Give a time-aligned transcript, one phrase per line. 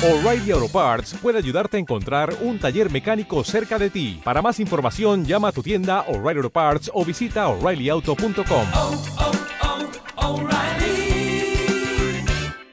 [0.00, 4.20] O'Reilly Auto Parts puede ayudarte a encontrar un taller mecánico cerca de ti.
[4.22, 8.66] Para más información, llama a tu tienda O'Reilly Auto Parts o visita oreillyauto.com.
[8.76, 9.32] oh, oh,
[10.34, 12.24] O'Reilly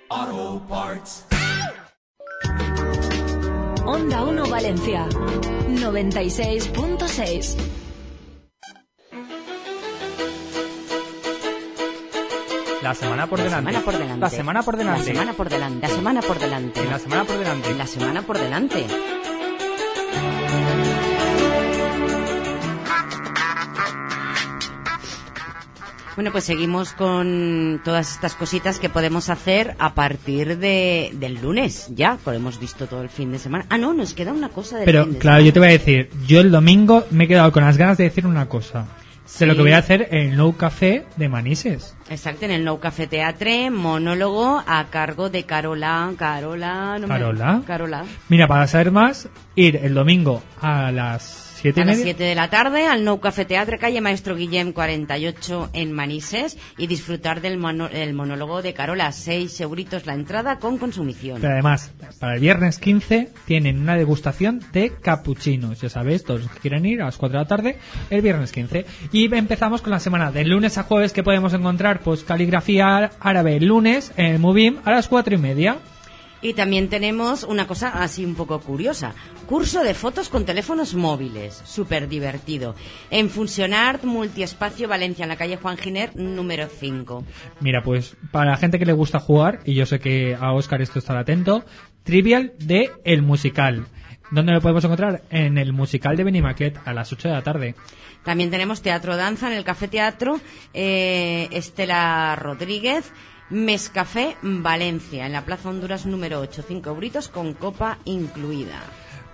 [0.08, 1.26] Auto Parts.
[3.88, 7.56] Onda 1 Valencia 96.6
[12.86, 13.72] La semana por La delante.
[13.72, 14.20] semana por delante.
[14.22, 15.10] La semana por delante.
[15.10, 15.82] La semana por delante.
[15.82, 16.80] La semana por delante.
[16.84, 17.74] En la semana por delante.
[17.74, 18.86] La semana por delante.
[26.16, 31.88] Bueno, pues seguimos con todas estas cositas que podemos hacer a partir de, del lunes,
[31.94, 33.66] ya, que lo hemos visto todo el fin de semana.
[33.70, 35.46] Ah, no, nos queda una cosa del Pero fin de claro, semana.
[35.48, 38.06] yo te voy a decir, yo el domingo me he quedado con las ganas de
[38.06, 38.86] decir una cosa.
[39.40, 39.58] De lo Sí.
[39.58, 41.96] que voy a hacer en el No Café de Manises.
[42.10, 46.12] Exacto, en el Nou Café Teatre, monólogo a cargo de Carola.
[46.18, 46.98] Carola.
[47.00, 47.62] no me- ¿Carola?
[47.66, 48.04] Carola.
[48.30, 52.14] Mira, para saber más, ir el domingo a las siete y A las media.
[52.14, 56.88] 7 de la tarde al Nou Café Teatre, calle Maestro Guillem 48 en Manises y
[56.88, 59.12] disfrutar del mono- el monólogo de Carola.
[59.12, 61.40] 6 euritos la entrada con consumición.
[61.42, 65.82] Pero además, para el viernes 15 tienen una degustación de capuchinos.
[65.82, 67.78] Ya sabéis, todos los que quieren ir a las 4 de la tarde,
[68.10, 68.86] el viernes 15.
[69.12, 73.56] Y empezamos con la semana de lunes a jueves que podemos encontrar, pues caligrafía árabe
[73.58, 75.78] el lunes en el Mubim a las 4 y media.
[76.46, 79.16] Y también tenemos una cosa así un poco curiosa.
[79.48, 81.60] Curso de fotos con teléfonos móviles.
[81.66, 82.76] Súper divertido.
[83.10, 87.24] En Fusionart Multiespacio Valencia, en la calle Juan Giner, número 5.
[87.62, 90.84] Mira, pues para la gente que le gusta jugar, y yo sé que a Oscar
[90.84, 91.66] esto estará atento,
[92.04, 93.88] Trivial de El Musical.
[94.30, 95.24] ¿Dónde lo podemos encontrar?
[95.32, 97.76] En el musical de Benimaquet a las 8 de la tarde.
[98.24, 100.40] También tenemos teatro danza en el Café Teatro
[100.76, 103.12] eh, Estela Rodríguez,
[103.50, 108.82] Mescafé Valencia, en la Plaza Honduras número 8, 5 euritos con copa incluida.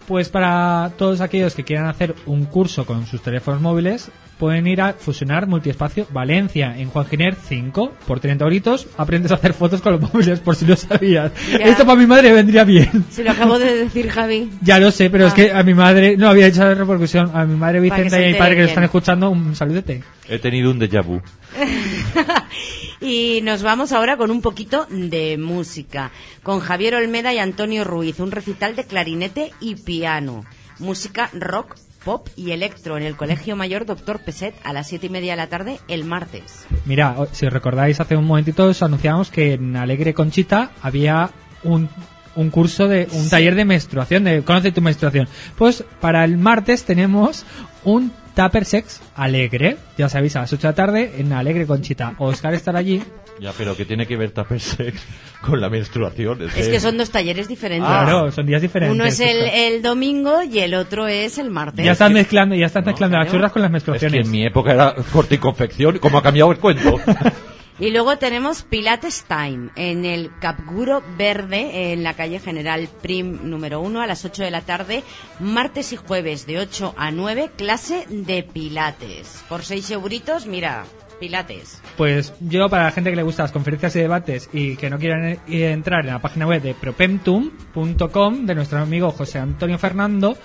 [0.07, 4.81] Pues para todos aquellos que quieran hacer un curso con sus teléfonos móviles, pueden ir
[4.81, 8.87] a Fusionar Multiespacio Valencia en Juan Giner 5 por 30 euritos.
[8.97, 11.31] Aprendes a hacer fotos con los móviles por si no sabías.
[11.51, 11.57] Ya.
[11.59, 13.05] Esto para mi madre vendría bien.
[13.11, 14.49] Se lo acabo de decir, Javi.
[14.61, 15.35] Ya lo sé, pero es Ah.
[15.35, 17.31] que a mi madre no había hecho la repercusión.
[17.33, 19.55] A mi madre Para que Vicenta y a mi padre que lo están escuchando, un
[19.55, 20.03] saludete.
[20.27, 21.21] He tenido un déjà vu.
[23.01, 26.11] Y nos vamos ahora con un poquito de música,
[26.43, 30.45] con Javier Olmeda y Antonio Ruiz, un recital de clarinete y piano,
[30.77, 35.09] música rock, pop y electro en el Colegio Mayor Doctor Peset a las siete y
[35.09, 36.67] media de la tarde el martes.
[36.85, 41.31] Mira, si recordáis hace un momentito os anunciamos que en Alegre Conchita había
[41.63, 41.89] un,
[42.35, 45.27] un curso de un taller de menstruación, de conoce tu menstruación.
[45.57, 47.45] Pues para el martes tenemos
[47.83, 52.13] un Tupper Sex Alegre, ya sabéis, a las 8 de la tarde en Alegre Conchita.
[52.17, 53.01] Oscar estará allí.
[53.39, 55.01] Ya, pero ¿qué tiene que ver Tupper Sex
[55.41, 56.41] con la menstruación?
[56.55, 57.87] Es que son dos talleres diferentes.
[57.87, 58.93] Claro, son días diferentes.
[58.95, 61.83] Uno es el, el domingo y el otro es el martes.
[61.85, 64.25] Ya están mezclando, ya están mezclando las churras con las Es que menstruaciones.
[64.25, 65.97] en mi época era corte y confección.
[65.99, 66.99] ¿Cómo ha cambiado el cuento?
[67.81, 73.81] Y luego tenemos Pilates Time en el Capguro Verde en la calle General Prim número
[73.81, 75.03] 1 a las 8 de la tarde,
[75.39, 79.43] martes y jueves de 8 a 9, clase de Pilates.
[79.49, 80.83] Por 6 euritos, mira,
[81.19, 81.81] Pilates.
[81.97, 84.99] Pues yo, para la gente que le gusta las conferencias y debates y que no
[84.99, 90.37] quieran eh, entrar en la página web de propemtum.com de nuestro amigo José Antonio Fernando,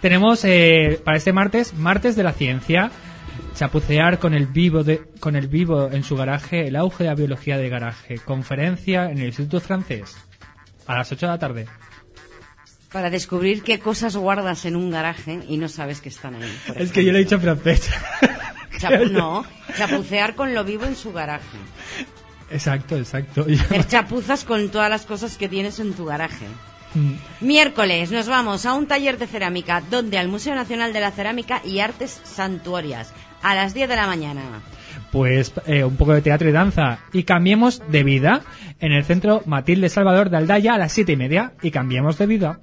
[0.00, 2.90] tenemos eh, para este martes, martes de la ciencia,
[3.58, 7.16] chapucear con el vivo de, con el vivo en su garaje, el auge de la
[7.16, 10.16] biología de garaje, conferencia en el Instituto Francés
[10.86, 11.66] a las 8 de la tarde.
[12.92, 16.58] Para descubrir qué cosas guardas en un garaje y no sabes que están ahí.
[16.76, 17.90] Es que yo le he dicho en francés.
[18.78, 19.44] Chapu- no,
[19.76, 21.58] chapucear con lo vivo en su garaje.
[22.50, 23.42] exacto, exacto.
[23.42, 26.46] Hacer chapuzas con todas las cosas que tienes en tu garaje.
[26.94, 27.14] Mm.
[27.40, 31.60] Miércoles nos vamos a un taller de cerámica donde al Museo Nacional de la Cerámica
[31.64, 33.12] y Artes Santuorias
[33.42, 34.42] a las 10 de la mañana.
[35.12, 36.98] pues eh, un poco de teatro y danza.
[37.12, 38.42] Y cambiemos de vida
[38.80, 41.52] en el centro Matilde Salvador de Aldaya a las siete y media.
[41.62, 42.60] Y cambiemos de vida.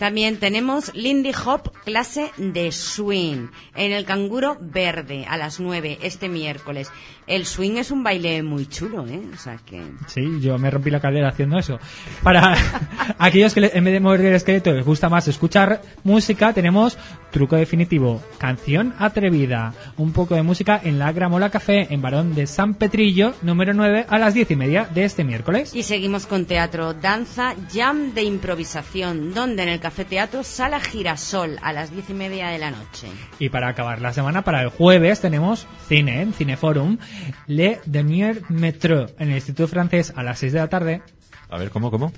[0.00, 6.30] También tenemos Lindy Hop, clase de swing, en el Canguro Verde, a las 9, este
[6.30, 6.90] miércoles.
[7.26, 9.20] El swing es un baile muy chulo, ¿eh?
[9.32, 9.82] O sea que...
[10.06, 11.78] Sí, yo me rompí la cadera haciendo eso.
[12.22, 12.56] Para
[13.18, 16.96] aquellos que en vez de mover el esqueleto les gusta más escuchar música, tenemos
[17.30, 22.46] truco definitivo, canción atrevida, un poco de música en la Gramola Café en Barón de
[22.46, 25.74] San Petrillo, número 9, a las diez y media de este miércoles.
[25.74, 31.58] Y seguimos con teatro, danza, jam de improvisación, donde en el Café Teatro Sala Girasol,
[31.62, 33.08] a las 10 y media de la noche.
[33.38, 36.98] Y para acabar la semana, para el jueves, tenemos cine en Cineforum,
[37.46, 41.02] Le Dernier Metro, en el Instituto Francés a las 6 de la tarde.
[41.50, 42.12] A ver, ¿cómo, cómo?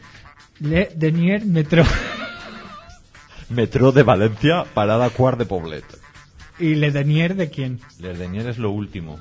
[0.61, 1.85] Le Denier Metro.
[3.49, 5.85] Metro de Valencia, parada Cuart de Poblet.
[6.59, 7.81] ¿Y Le Denier de quién?
[7.99, 9.19] Les Denier es lo último.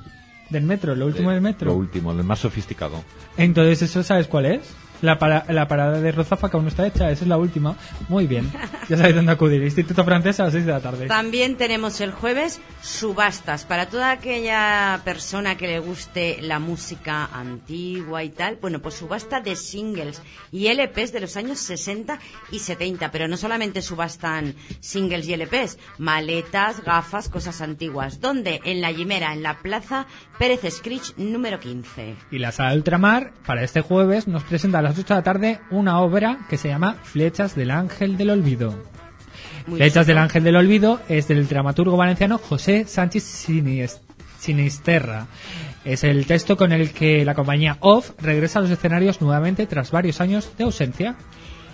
[0.50, 1.70] Del metro, lo último del metro.
[1.70, 3.02] Lo último, el más sofisticado.
[3.38, 4.60] Entonces, ¿eso sabes cuál es?
[5.02, 7.76] La, para- la parada de Rozafa aún no está hecha, esa es la última.
[8.08, 8.50] Muy bien.
[8.88, 9.62] Ya sabéis dónde acudir.
[9.62, 11.06] Instituto Francés a las 6 de la tarde.
[11.08, 18.22] También tenemos el jueves subastas para toda aquella persona que le guste la música antigua
[18.22, 18.58] y tal.
[18.60, 20.22] Bueno, pues subasta de singles
[20.52, 22.18] y LPs de los años 60
[22.52, 28.20] y 70, pero no solamente subastan singles y LPs, maletas, gafas, cosas antiguas.
[28.20, 28.60] ¿Dónde?
[28.64, 30.06] En la Yimera, en la Plaza
[30.38, 32.14] Pérez Scritch número 15.
[32.30, 35.60] Y la sala Ultramar, para este jueves, nos presenta a las 8 de la tarde
[35.70, 38.74] una obra que se llama Flechas del Ángel del Olvido.
[39.66, 40.18] Muy Flechas del.
[40.18, 43.24] Ángel del Olvido es del dramaturgo valenciano José Sánchez
[44.38, 45.28] Sinisterra.
[45.86, 49.92] Es el texto con el que la compañía OFF regresa a los escenarios nuevamente tras
[49.92, 51.16] varios años de ausencia.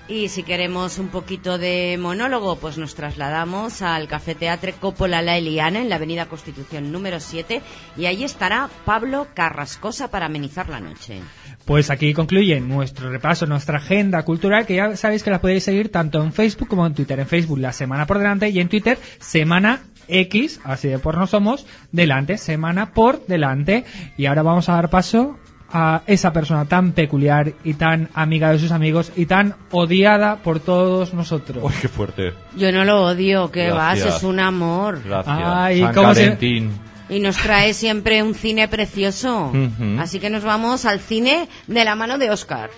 [0.09, 5.37] Y si queremos un poquito de monólogo, pues nos trasladamos al Café Teatre Coppola La
[5.37, 7.61] Eliana en la Avenida Constitución número 7
[7.99, 11.21] y ahí estará Pablo Carrascosa para amenizar la noche.
[11.67, 15.93] Pues aquí concluye nuestro repaso, nuestra agenda cultural, que ya sabéis que la podéis seguir
[15.93, 17.21] tanto en Facebook como en Twitter.
[17.21, 21.27] En Facebook, la semana por delante, y en Twitter, semana X, así de por no
[21.27, 23.85] somos, delante, semana por delante.
[24.17, 25.37] Y ahora vamos a dar paso
[25.73, 30.61] a esa persona tan peculiar y tan amiga de sus amigos y tan odiada por
[30.61, 31.59] todos nosotros.
[31.63, 32.33] Uy, qué fuerte.
[32.57, 35.03] Yo no lo odio, que vas, es un amor.
[35.05, 35.37] Gracias.
[35.39, 36.71] Ay, San ¿cómo se- Valentín.
[37.11, 39.53] Y nos trae siempre un cine precioso.
[39.99, 42.71] Así que nos vamos al cine de la mano de Oscar.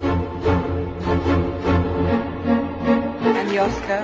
[0.00, 0.14] And
[3.50, 4.02] the Oscar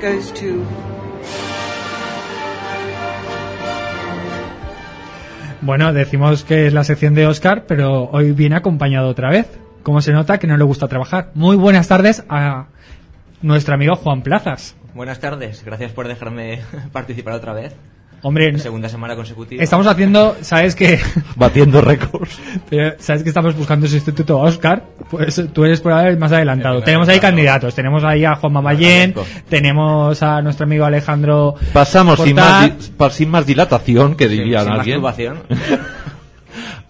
[0.00, 0.62] goes to
[5.62, 9.46] Bueno, decimos que es la sección de Oscar, pero hoy viene acompañado otra vez.
[9.82, 11.30] Como se nota que no le gusta trabajar.
[11.34, 12.66] Muy buenas tardes a
[13.42, 14.76] nuestro amigo Juan Plazas.
[14.94, 16.60] Buenas tardes, gracias por dejarme
[16.92, 17.74] participar otra vez.
[18.22, 19.62] Hombre, Segunda semana consecutiva.
[19.62, 20.98] estamos haciendo, ¿sabes que
[21.36, 22.38] Batiendo récords.
[22.98, 24.82] ¿Sabes que estamos buscando ese instituto Oscar?
[25.10, 26.82] Pues tú eres por ahí el más adelantado.
[26.82, 27.74] Tenemos ahí candidatos.
[27.74, 29.14] Tenemos ahí a Juan Mamayén,
[29.48, 31.54] tenemos a nuestro amigo Alejandro.
[31.72, 32.70] Pasamos sin más,
[33.12, 35.42] sin más dilatación, que Sin- dirían sin alguien, masturbación.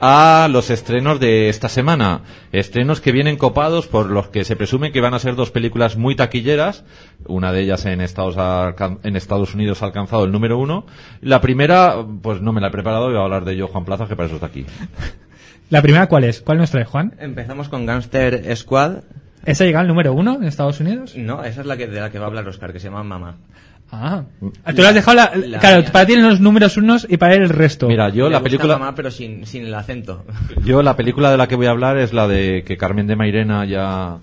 [0.00, 2.22] a los estrenos de esta semana.
[2.52, 5.96] Estrenos que vienen copados por los que se presume que van a ser dos películas
[5.96, 6.84] muy taquilleras.
[7.26, 10.87] Una de ellas en Estados, alcan- en Estados Unidos ha alcanzado el número uno.
[11.20, 13.84] La primera, pues no me la he preparado y voy a hablar de ello Juan
[13.84, 14.66] Plaza, que para eso está aquí.
[15.70, 16.40] ¿La primera cuál es?
[16.42, 17.14] ¿Cuál nos trae, Juan?
[17.19, 18.99] Empezamos con Gangster Squad.
[19.44, 21.14] ¿Esa llega al número uno en Estados Unidos?
[21.16, 23.02] No, esa es la que de la que va a hablar Oscar, que se llama
[23.04, 23.37] Mamá.
[23.90, 24.24] Ah.
[24.40, 25.92] Tú le has dejado la, la claro, mía.
[25.92, 27.86] para ti los números unos y para él el resto.
[27.88, 28.78] Mira, yo Le la gusta película...
[28.78, 30.24] Mamá, pero sin, sin el acento.
[30.64, 33.16] Yo la película de la que voy a hablar es la de que Carmen de
[33.16, 34.18] Mairena ya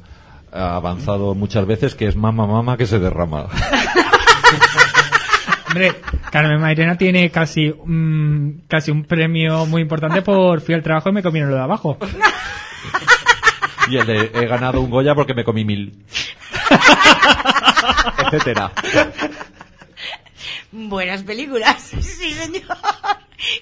[0.52, 3.48] ha avanzado muchas veces, que es Mama Mama que se derrama.
[5.68, 5.96] Hombre,
[6.30, 11.14] Carmen Mairena tiene casi, mm, casi un premio muy importante por fui al trabajo y
[11.14, 11.98] me comieron lo de abajo.
[13.90, 16.04] y el de he ganado un Goya porque me comí mil.
[18.20, 18.72] Etcétera.
[20.76, 22.64] Buenas películas, sí señor.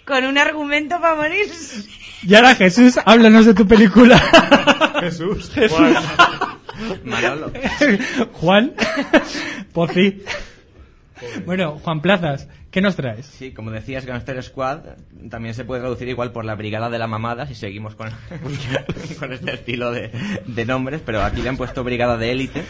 [0.07, 1.47] Con un argumento para morir.
[2.23, 4.17] Y ahora Jesús, háblanos de tu película.
[5.01, 5.51] Jesús.
[7.03, 7.51] Manolo.
[8.31, 8.73] Juan,
[9.73, 10.23] Pozi.
[11.45, 13.25] Bueno, Juan Plazas, ¿qué nos traes?
[13.25, 14.79] Sí, como decías, Gangster Squad
[15.29, 18.09] también se puede traducir igual por la Brigada de la Mamada, si seguimos con,
[19.19, 20.11] con este estilo de,
[20.45, 22.63] de nombres, pero aquí le han puesto Brigada de Élite.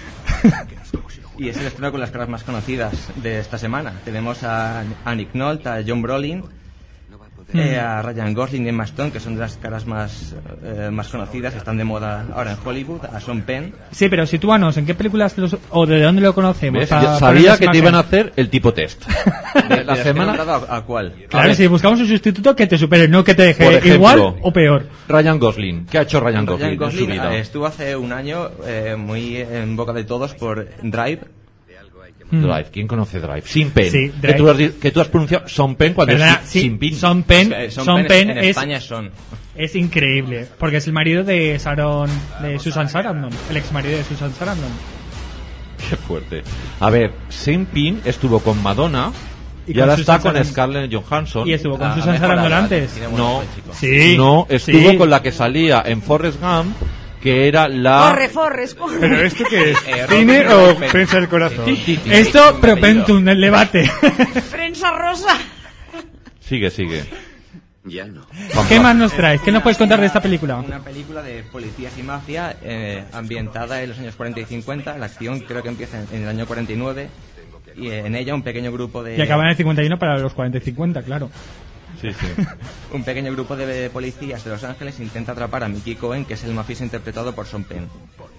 [1.41, 3.93] Y es el estreno con las caras más conocidas de esta semana.
[4.05, 6.43] Tenemos a, a Nick Nolte, a John Brolin,
[7.53, 11.07] eh, a Ryan Gosling y Emma Stone, que son de las caras más, eh, más
[11.09, 13.73] conocidas, que están de moda ahora en Hollywood, a Sean Penn.
[13.91, 16.87] Sí, pero sitúanos, ¿en qué películas los- o de dónde lo conocemos?
[16.87, 19.03] Sabía que te iban a hacer el tipo test.
[19.69, 20.33] De, la que he semana...
[20.33, 21.13] ¿A, a cuál?
[21.25, 21.55] A Claro, ver.
[21.57, 24.85] si buscamos un sustituto que te supere, no que te deje ejemplo, igual o peor.
[25.07, 25.85] Ryan Gosling.
[25.87, 27.35] ¿Qué ha hecho Ryan Gosling, Ryan en su Gosling vida?
[27.35, 31.19] eh, estuvo hace un año eh, muy en boca de todos por Drive.
[32.31, 32.65] Drive.
[32.71, 33.43] ¿Quién conoce Drive?
[33.45, 33.87] Sin Pen.
[33.87, 33.91] Mm.
[33.91, 36.79] Sí, que, tú has, que tú has pronunciado Son Pen cuando Perdona, es sí, sin
[36.79, 36.95] pin.
[36.95, 39.11] Son Penn, Eh, Son Penn Penn en es, España son.
[39.55, 42.09] es increíble, porque es el marido de Sharon,
[42.41, 44.69] de Susan Sarandon, el ex marido de Susan Sarandon.
[45.89, 46.43] Qué fuerte.
[46.79, 49.11] A ver, Sean Penn estuvo con Madonna
[49.67, 50.51] Y y, ahora Susan está con Sarandon.
[50.53, 51.47] Scarlett Johansson.
[51.47, 53.01] Y estuvo con Ah, Susan Sarandon antes.
[53.17, 53.41] No.
[53.73, 54.15] Sí.
[54.17, 54.97] no, estuvo sí.
[54.97, 56.75] con la que salía en Forrest Gump,
[57.21, 58.09] que era la...
[58.09, 58.97] Corre, Forrest, corre.
[58.99, 59.77] ¿Pero esto qué es?
[59.87, 61.65] Eh, ¿Cine o prensa del corazón?
[62.05, 63.89] Esto, propentum, el debate.
[64.51, 65.37] Prensa rosa.
[66.39, 67.03] Sigue, sigue.
[67.83, 68.27] Ya no.
[68.67, 69.41] ¿Qué más nos traes?
[69.41, 70.57] ¿Qué nos puedes contar de esta película?
[70.57, 74.97] Una película de policías y mafia eh, ambientada en los años 40 y 50.
[74.97, 77.09] La acción creo que empieza en, en el año 49
[77.75, 80.57] y en ella un pequeño grupo de Y acaban en el 51 para los 40
[80.57, 81.29] y 50, claro.
[82.01, 82.27] Sí, sí.
[82.93, 86.43] un pequeño grupo de policías de Los Ángeles intenta atrapar a Mickey Cohen, que es
[86.43, 87.87] el mafioso interpretado por Sean Penn.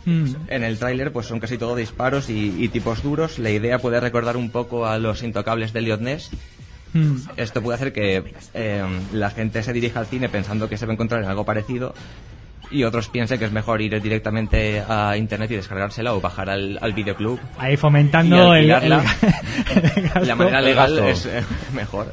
[0.05, 0.35] Mm.
[0.49, 3.39] En el tráiler pues son casi todo disparos y, y tipos duros.
[3.39, 6.31] La idea puede recordar un poco a los intocables de Elliot Ness.
[6.93, 7.17] Mm.
[7.37, 10.93] Esto puede hacer que eh, la gente se dirija al cine pensando que se va
[10.93, 11.95] a encontrar en algo parecido
[12.71, 16.79] y otros piensen que es mejor ir directamente a internet y descargársela o bajar al,
[16.81, 17.39] al videoclub.
[17.59, 19.05] Ahí fomentando Y el, alquilarla.
[19.75, 20.21] el- el gasto.
[20.25, 21.09] La manera legal gasto.
[21.09, 22.13] es eh, mejor.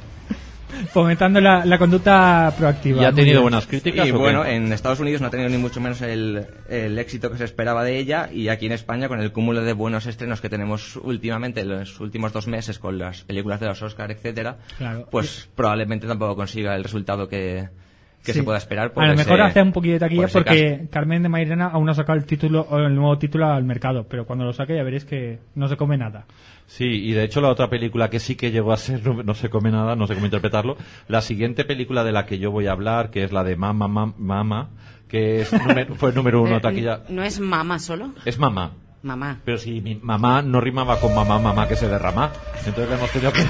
[0.92, 3.02] Fomentando la, la conducta proactiva.
[3.02, 4.08] ¿Y ha tenido buenas críticas?
[4.08, 4.18] Y qué?
[4.18, 7.44] bueno, en Estados Unidos no ha tenido ni mucho menos el, el éxito que se
[7.46, 10.96] esperaba de ella y aquí en España con el cúmulo de buenos estrenos que tenemos
[10.98, 15.08] últimamente en los últimos dos meses con las películas de los Oscar, etcétera, Claro.
[15.12, 17.68] pues probablemente tampoco consiga el resultado que,
[18.24, 18.40] que Sí.
[18.40, 18.88] se pueda esperar.
[18.88, 21.68] A por lo ese- mejor hace un poquillo de taquilla por porque Carmen de Mairena
[21.68, 24.76] aún no ha sacado el título el nuevo título al mercado, pero cuando lo saque
[24.76, 26.26] ya veréis que no se come nada.
[26.68, 29.34] Sí, y de hecho la otra película que sí que llegó a ser, no, no
[29.34, 32.68] se come nada, no sé cómo interpretarlo, la siguiente película de la que yo voy
[32.68, 34.70] a hablar, que es la de Mama Mama, Mama
[35.08, 38.14] que es número- fue número uno Eh, taquilla, ¿No es mamá solo?
[38.26, 38.74] es Mamá.
[39.02, 39.40] Mamá.
[39.46, 42.32] Pero si mi mamá no rimaba con mamá, mamá que se derrama,
[42.66, 43.42] entonces le hemos tenido que,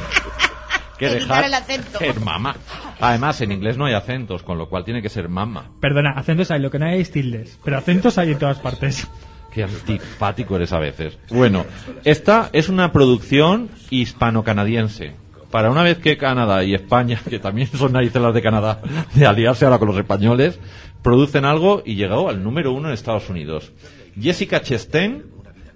[0.99, 1.97] que Que dejar el acento.
[1.97, 2.55] ser mamá.
[2.99, 5.71] Además, en inglés no hay acentos, con lo cual tiene que ser mamá.
[5.79, 9.07] Perdona, acentos hay, lo que no hay es tildes, pero acentos hay en todas partes.
[9.51, 11.17] Qué antipático eres a veces.
[11.29, 11.65] Bueno,
[12.03, 15.15] esta es una producción hispano-canadiense.
[15.49, 18.81] Para una vez que Canadá y España, que también son narices las de Canadá,
[19.15, 20.59] de aliarse ahora con los españoles,
[21.01, 23.71] producen algo y llegó al número uno en Estados Unidos.
[24.19, 25.23] Jessica Chastain,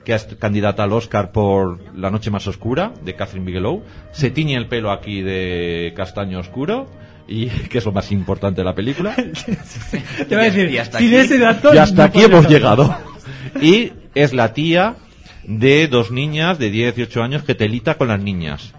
[0.05, 4.55] que es candidata al Oscar por La noche más oscura, de Catherine Bigelow, se tiñe
[4.55, 6.87] el pelo aquí de castaño oscuro,
[7.27, 9.15] y que es lo más importante de la película.
[10.27, 11.73] Te voy a decir, y hasta sin aquí- ese dato...
[11.73, 12.49] Y hasta no aquí hemos saber.
[12.57, 12.97] llegado.
[13.61, 14.95] Y es la tía
[15.45, 18.73] de dos niñas de 10 y 18 años que telita con las niñas.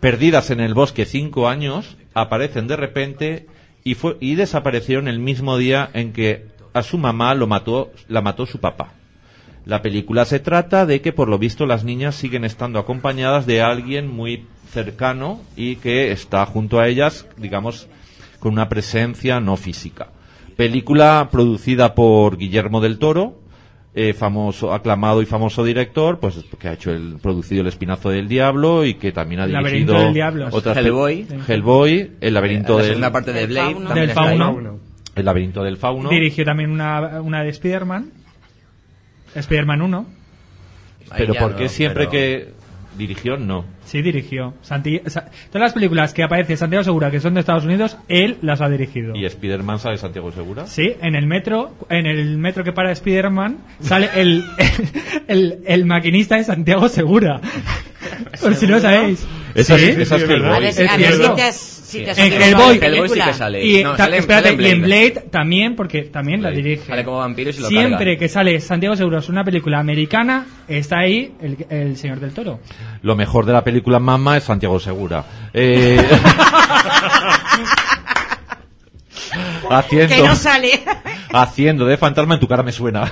[0.00, 3.46] Perdidas en el bosque cinco años, aparecen de repente
[3.82, 8.20] y, fue, y desaparecieron el mismo día en que a su mamá lo mató, la
[8.20, 8.92] mató su papá.
[9.68, 13.60] La película se trata de que por lo visto las niñas siguen estando acompañadas de
[13.60, 17.86] alguien muy cercano y que está junto a ellas, digamos,
[18.38, 20.08] con una presencia no física.
[20.56, 23.42] Película producida por Guillermo del Toro,
[23.94, 28.26] eh, famoso, aclamado y famoso director, pues que ha hecho el producido El Espinazo del
[28.26, 30.48] Diablo y que también ha El dirigido del diablo.
[30.50, 31.26] otras Hellboy.
[31.46, 34.78] Hellboy, El laberinto la del parte de Blade Del fauno.
[35.14, 36.08] El laberinto del fauno.
[36.08, 38.12] Dirigió también una, una de Spider-Man.
[39.34, 40.06] Spider-Man 1.
[41.10, 42.48] Ahí pero ya ¿por no, qué siempre pero- que
[42.98, 43.64] dirigió no?
[43.84, 44.54] Sí, dirigió.
[44.62, 48.36] Santi- Sa- todas las películas que aparece Santiago Segura que son de Estados Unidos, él
[48.42, 49.14] las ha dirigido.
[49.16, 50.66] ¿Y Spider-Man sabe Santiago Segura?
[50.66, 54.44] Sí, en el metro, en el metro que para Spider-Man, sale el,
[55.28, 57.40] el, el maquinista de Santiago Segura.
[58.42, 59.24] Por si no sabéis.
[59.54, 59.84] Esa ¿Sí?
[60.04, 60.26] Sí, Hellboy.
[60.28, 60.54] ¿verdad?
[60.54, 61.34] A ver, si- Es a ver si cierto.
[61.34, 62.44] te has, te has En Hellboy.
[62.44, 63.24] Hellboy sí película.
[63.26, 63.64] que sale.
[63.66, 65.24] Y, No, sale- espérate, sale en y en Blade.
[65.30, 66.62] También, porque también la Blade.
[66.62, 66.86] dirige.
[66.86, 68.18] Sale como vampiro y se lo Siempre carga.
[68.18, 72.60] que sale Santiago Segura es una película americana, está ahí el, el señor del toro.
[73.02, 75.24] Lo mejor de la película Mamma es Santiago Segura.
[75.54, 75.98] Eh,
[79.70, 80.70] haciendo, Que no sale.
[81.32, 83.10] haciendo de fantasma en tu cara me suena.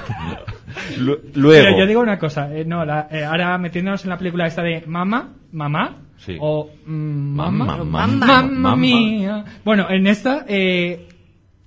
[0.98, 4.18] Lu- Luego, Pero yo digo una cosa, eh, no, la- eh, ahora metiéndonos en la
[4.18, 6.36] película esta de Mama, Mamá, Sí.
[6.40, 6.90] o mm,
[7.36, 8.76] Mamma, Mamma, mamma, Mamma mamma.
[8.76, 9.44] mía.
[9.64, 11.08] Bueno, en esta, eh,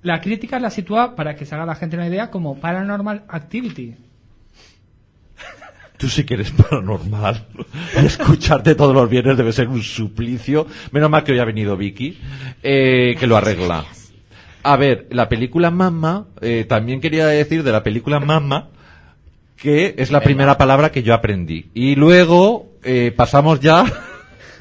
[0.02, 3.96] la crítica la sitúa, para que se haga la gente una idea, como Paranormal Activity.
[5.98, 7.46] tú sí que eres paranormal.
[8.02, 10.66] Y escucharte todos los viernes debe ser un suplicio.
[10.92, 12.18] Menos mal que hoy ha venido Vicky,
[12.64, 13.86] eh, que lo arregla.
[14.64, 18.70] A ver, la película Mamma, eh, también quería decir de la película Mamma
[19.62, 21.66] que es la primera palabra que yo aprendí.
[21.74, 23.84] Y luego eh, pasamos ya,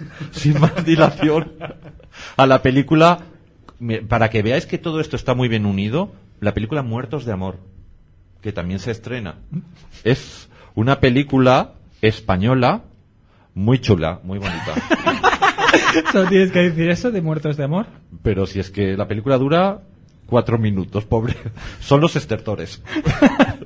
[0.30, 1.52] sin más dilación,
[2.36, 3.20] a la película,
[4.08, 7.58] para que veáis que todo esto está muy bien unido, la película Muertos de Amor,
[8.40, 9.36] que también se estrena.
[10.04, 12.82] Es una película española
[13.54, 14.74] muy chula, muy bonita.
[16.12, 17.86] Solo tienes que decir eso de Muertos de Amor.
[18.22, 19.80] Pero si es que la película dura
[20.26, 21.34] cuatro minutos, pobre.
[21.80, 22.82] Son los estertores.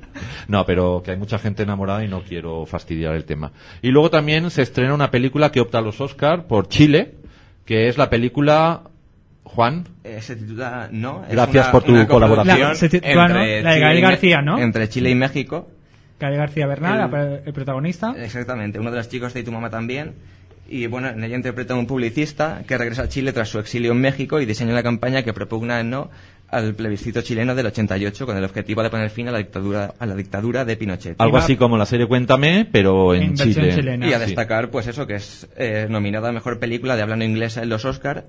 [0.47, 3.51] no, pero que hay mucha gente enamorada y no quiero fastidiar el tema.
[3.81, 7.15] Y luego también se estrena una película que opta a los Oscar por Chile,
[7.65, 8.81] que es la película
[9.43, 9.85] Juan.
[10.03, 11.23] Eh, se titula No.
[11.25, 12.59] es Gracias una- por tu colaboración.
[12.59, 13.41] La- se titula, ¿no?
[13.41, 14.59] entre La de Chile Gael García, ¿no?
[14.59, 15.69] Entre Chile y México.
[16.17, 18.15] Calle García Bernal, El- la- el protagonista.
[18.17, 20.13] Exactamente, uno de los chicos de Tu Mamá también.
[20.69, 23.91] Y bueno, en ella interpreta a un publicista que regresa a Chile tras su exilio
[23.91, 26.09] en México y diseña una campaña que propugna el no
[26.53, 30.05] al plebiscito chileno del 88 con el objetivo de poner fin a la dictadura, a
[30.05, 31.15] la dictadura de Pinochet.
[31.19, 33.73] Algo así como la serie Cuéntame, pero en Chile.
[33.75, 34.07] chilena.
[34.07, 34.25] Y a Sí.
[34.27, 37.69] destacar, pues eso, que es eh, nominada a Mejor Película de Habla no Inglesa en
[37.69, 38.25] los Oscar.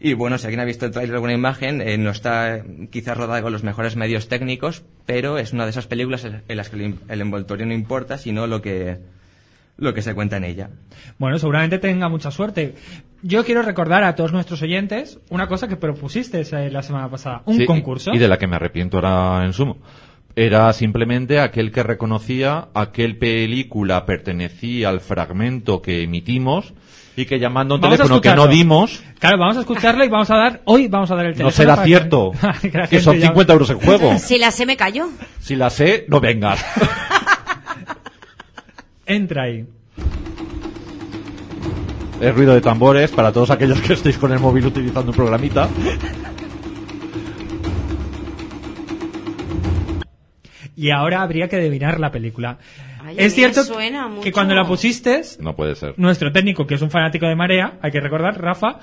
[0.00, 3.16] Y bueno, si alguien ha visto el tráiler o alguna imagen, eh, no está quizás
[3.16, 6.94] rodada con los mejores medios técnicos, pero es una de esas películas en las que
[7.08, 8.98] el envoltorio no importa, sino lo que,
[9.78, 10.70] lo que se cuenta en ella.
[11.18, 12.74] Bueno, seguramente tenga mucha suerte.
[13.22, 17.42] Yo quiero recordar a todos nuestros oyentes una cosa que propusiste eh, la semana pasada,
[17.46, 18.12] un Sí, concurso.
[18.12, 19.78] Y de la que me arrepiento ahora en sumo.
[20.36, 26.74] Era simplemente aquel que reconocía a qué película pertenecía al fragmento que emitimos
[27.16, 30.04] y que llamando a un Vamos a teléfono que no dimos Claro, vamos a escucharlo
[30.04, 31.48] y vamos a dar, hoy vamos a dar el teléfono.
[31.50, 32.30] no será que- cierto.
[32.62, 34.16] que que son gente ya- 50 euros en juego.
[34.18, 35.08] Si la se me cayó.
[35.40, 36.64] Si la sé, no vengas.
[39.08, 39.64] Entra ahí.
[42.20, 45.66] Es ruido de tambores para todos aquellos que estéis con el móvil utilizando un programita.
[50.76, 52.58] Y ahora habría que adivinar la película.
[53.08, 53.62] Ay, es cierto
[54.22, 55.94] que cuando la pusiste, No puede ser.
[55.96, 58.80] nuestro técnico, que es un fanático de Marea, hay que recordar, Rafa,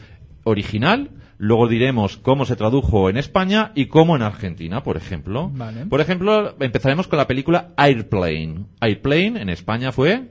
[0.43, 5.49] original, luego diremos cómo se tradujo en España y cómo en Argentina, por ejemplo.
[5.53, 5.85] Vale.
[5.85, 8.65] Por ejemplo, empezaremos con la película Airplane.
[8.79, 10.23] Airplane en España fue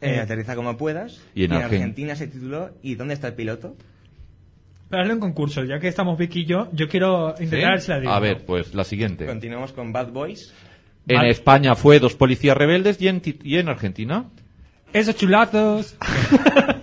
[0.00, 1.20] Eh, aterriza como puedas.
[1.34, 3.76] Y en Argen- Argentina se tituló ¿Y dónde está el piloto?
[4.88, 8.00] Para darle un concurso, ya que estamos Vicky y yo, yo quiero intentar si la
[8.00, 8.12] digo.
[8.12, 9.26] A ver, pues la siguiente.
[9.26, 10.54] Continuamos con Bad Boys.
[11.06, 11.24] En.
[11.26, 14.26] España fue Dos policías rebeldes y en, y en Argentina
[14.92, 15.96] Esos chulazos.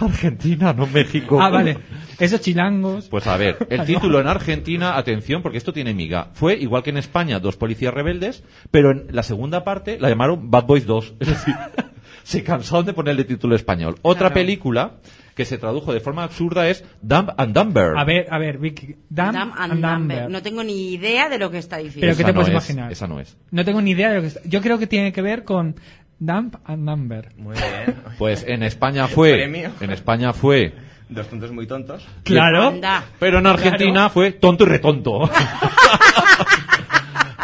[0.00, 1.40] Argentina, no México.
[1.40, 1.78] ah, vale.
[2.18, 3.08] Esos chilangos.
[3.08, 6.30] Pues a ver, el título en Argentina, atención, porque esto tiene miga.
[6.34, 10.50] Fue igual que en España, dos policías rebeldes, pero en la segunda parte la llamaron
[10.50, 11.14] Bad Boys 2.
[11.20, 11.54] Es decir,
[12.24, 13.96] se cansaron de ponerle título español.
[14.02, 14.34] Otra Claro.
[14.34, 14.92] película
[15.34, 17.92] que se tradujo de forma absurda es Dumb and Dumber.
[17.96, 18.96] A ver, a ver, Vicky.
[19.08, 19.98] Dumb Dumb and and Dumber.
[20.18, 20.30] Dumber.
[20.30, 22.00] No tengo ni idea de lo que está diciendo.
[22.00, 22.90] Pero ¿qué Esa te puedes es, imaginar?
[22.92, 23.36] Esa no es.
[23.52, 24.40] No tengo ni idea de lo que está...
[24.44, 25.76] Yo creo que tiene que ver con
[26.18, 27.28] Dump and Number.
[27.36, 27.96] Muy bien.
[28.18, 29.70] Pues en España fue, Premio.
[29.80, 30.74] en España fue,
[31.08, 32.06] Dos tontos muy tontos.
[32.24, 32.68] Claro.
[32.68, 33.04] Anda.
[33.18, 34.10] pero en Argentina Claro.
[34.10, 35.30] fue tonto y retonto.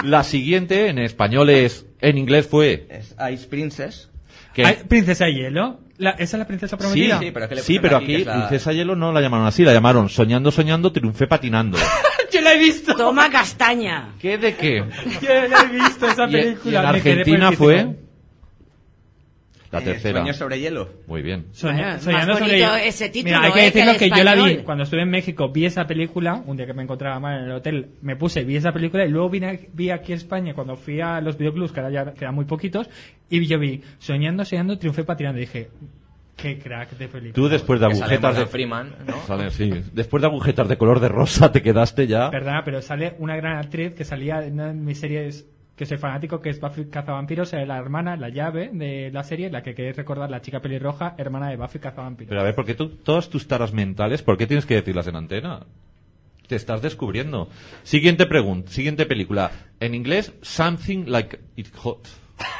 [0.02, 4.10] la siguiente en español es, en inglés fue, Es Ice Princess.
[4.52, 5.80] que Ay, Princesa Hielo.
[5.96, 7.20] La- ¿Esa es la princesa prometida?
[7.20, 9.62] sí, pero ¿qué le Sí, pero aquí, aquí la- Princesa Hielo no la llamaron así,
[9.64, 11.78] la llamaron Soñando, Soñando, Triunfé Patinando.
[12.32, 12.96] Yo la he visto.
[12.96, 14.08] Toma castaña.
[14.20, 14.84] ¿Qué de qué?
[15.22, 16.80] Yo la he visto esa Y, y película.
[16.80, 17.94] en Argentina fue
[19.74, 20.20] la Eh, tercera.
[20.20, 20.88] Sueños sobre hielo.
[21.06, 21.46] Muy bien.
[21.52, 22.84] Soña- soñando más sobre bonito ello.
[22.88, 25.10] ese título, Mira, hay que eh, que decirlo que, yo la vi cuando estuve en
[25.10, 28.44] México, vi esa película, un día que me encontraba mal en el hotel, me puse,
[28.44, 31.72] vi esa película y luego vine, vi aquí a España cuando fui a los videoclubs,
[31.72, 32.88] que ahora ya quedan muy poquitos,
[33.28, 35.38] y yo vi Soñando, Soñando, Triunfé Patinando.
[35.38, 35.68] Y dije,
[36.36, 37.34] qué crack de película.
[37.34, 39.14] Tú después de agujetas de Freeman, ¿no?
[39.26, 39.70] Sale, sí.
[39.92, 42.30] Después de agujetas de color de rosa te quedaste ya.
[42.30, 45.98] Perdona, pero sale una gran actriz que salía en una de mis series que soy
[45.98, 49.74] fanático, que es Buffy Cazavampiros, eh, la hermana, la llave de la serie, la que
[49.74, 52.28] queréis recordar, la chica pelirroja, hermana de Buffy Cazavampiros.
[52.28, 55.06] Pero a ver, ¿por qué tú, todas tus taras mentales, por qué tienes que decirlas
[55.08, 55.66] en antena?
[56.46, 57.48] Te estás descubriendo.
[57.82, 59.50] Siguiente pregunta, siguiente película.
[59.80, 62.06] En inglés, Something Like It Hot.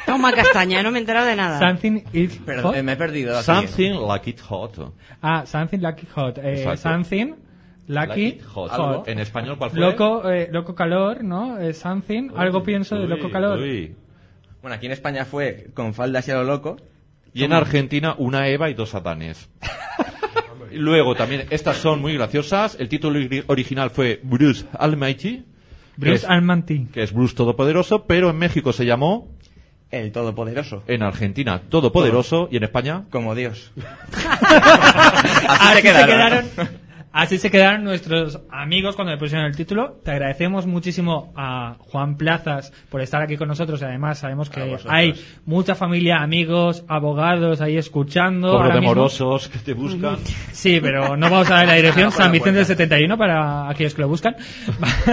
[0.05, 1.59] Toma castaña, no me he enterado de nada.
[1.59, 2.75] Something is hot.
[2.75, 3.45] eh, me he perdido aquí.
[3.45, 4.93] Something Like It Hot.
[5.21, 6.37] Ah, Something Like Hot.
[6.37, 7.33] Eh, something
[7.87, 8.71] Lucky, Hot.
[8.71, 9.07] Hot.
[9.07, 9.79] En español, ¿cuál fue?
[9.79, 11.59] Loco, eh, loco calor, ¿no?
[11.59, 12.29] Eh, something.
[12.35, 13.59] Algo pienso de Uy, loco calor.
[13.59, 13.95] uy.
[14.61, 16.77] Bueno, aquí en España fue con faldas y a lo loco.
[17.33, 19.49] Y en Argentina, una Eva y dos satanes.
[20.71, 22.75] Luego también, estas son muy graciosas.
[22.79, 25.45] El título ori- original fue Bruce Almighty.
[25.97, 26.87] Bruce Almighty.
[26.91, 29.29] que es Bruce Todopoderoso, pero en México se llamó,
[29.91, 30.83] El Todopoderoso.
[30.87, 33.71] en Argentina Todopoderoso y en España Como Dios.
[35.47, 36.45] Así se quedaron.
[37.15, 40.01] así se quedaron nuestros amigos cuando le pusieron el título.
[40.03, 43.81] Te agradecemos muchísimo a Juan Plazas por estar aquí con nosotros.
[43.81, 45.13] y Además, sabemos que hay
[45.45, 48.51] mucha familia, amigos, abogados ahí escuchando.
[48.51, 50.17] cobro de morosos que te buscan.
[50.51, 52.07] Sí, pero no vamos a dar la dirección.
[52.07, 52.83] Ah, por San Vicente del puerta.
[52.83, 54.35] 71 para aquellos que lo buscan.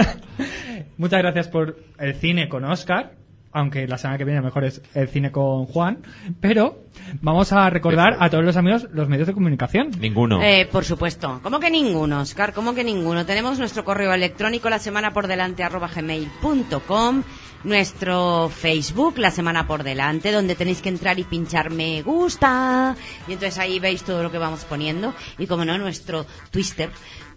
[0.97, 3.22] Muchas gracias por el cine con Oscar.
[3.53, 5.99] Aunque la semana que viene mejor es el cine con Juan.
[6.41, 6.83] Pero
[7.21, 9.91] vamos a recordar a todos los amigos los medios de comunicación.
[9.99, 10.41] Ninguno.
[10.41, 11.39] Eh, por supuesto.
[11.43, 12.53] ¿Cómo que ninguno, Oscar?
[12.53, 13.25] ¿Cómo que ninguno?
[13.25, 17.23] Tenemos nuestro correo electrónico la semana por delante arroba gmail.com,
[17.63, 22.95] nuestro Facebook la semana por delante, donde tenéis que entrar y pinchar me gusta.
[23.27, 25.13] Y entonces ahí veis todo lo que vamos poniendo.
[25.37, 26.89] Y como no, nuestro Twitter,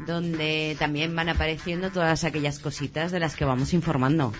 [0.06, 4.32] donde también van apareciendo todas aquellas cositas de las que vamos informando.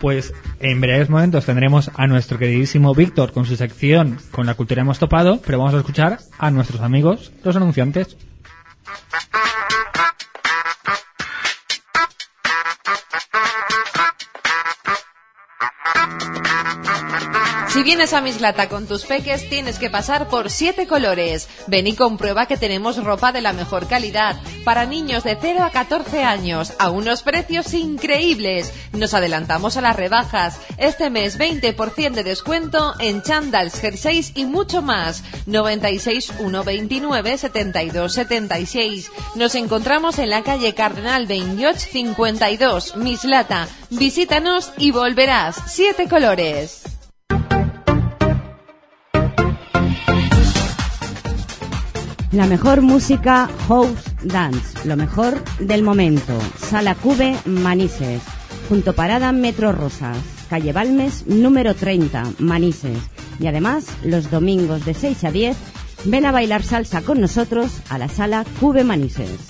[0.00, 4.82] Pues en breves momentos tendremos a nuestro queridísimo Víctor con su sección con la cultura
[4.82, 8.16] hemos topado, pero vamos a escuchar a nuestros amigos, los anunciantes.
[17.76, 21.46] Si vienes a Mislata con tus peques, tienes que pasar por siete colores.
[21.66, 25.68] Ven y comprueba que tenemos ropa de la mejor calidad para niños de 0 a
[25.68, 28.72] 14 años a unos precios increíbles.
[28.92, 30.58] Nos adelantamos a las rebajas.
[30.78, 35.22] Este mes 20% de descuento en chandals, jerseys y mucho más.
[35.44, 39.10] 96 129 72 76.
[39.34, 43.68] Nos encontramos en la calle Cardenal 28 52, Mislata.
[43.90, 45.56] Visítanos y volverás.
[45.66, 46.95] Siete colores.
[52.36, 56.38] La mejor música house dance, lo mejor del momento.
[56.58, 58.20] Sala Cube Manises,
[58.68, 60.18] junto Parada Metro Rosas,
[60.50, 62.98] calle Balmes número 30, Manises.
[63.40, 65.56] Y además, los domingos de 6 a 10,
[66.04, 69.40] ven a bailar salsa con nosotros a la Sala Cube Manises.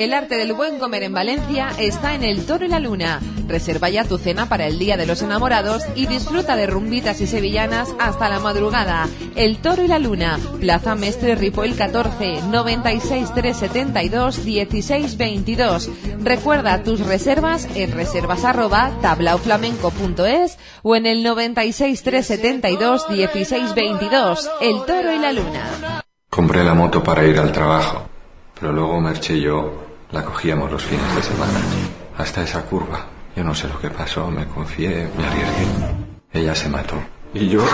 [0.00, 3.20] El arte del buen comer en Valencia está en el Toro y la Luna.
[3.46, 7.26] Reserva ya tu cena para el Día de los Enamorados y disfruta de rumbitas y
[7.26, 9.08] sevillanas hasta la madrugada.
[9.36, 15.90] El Toro y la Luna, Plaza Mestre Ripoll 14, 96 372 16 22.
[16.20, 24.50] Recuerda tus reservas en reservas arroba tablaoflamenco.es o en el 96 372 16 22.
[24.60, 26.02] El Toro y la Luna.
[26.30, 28.08] Compré la moto para ir al trabajo,
[28.58, 31.60] pero luego Merche y yo la cogíamos los fines de semana.
[32.18, 33.13] Hasta esa curva.
[33.36, 35.66] Yo no sé lo que pasó, me confié, me arriesgué.
[36.32, 36.96] Ella se mató.
[37.32, 37.64] Y yo...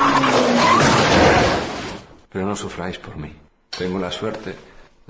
[2.33, 3.33] Pero no sufráis por mí.
[3.71, 4.55] Tengo la suerte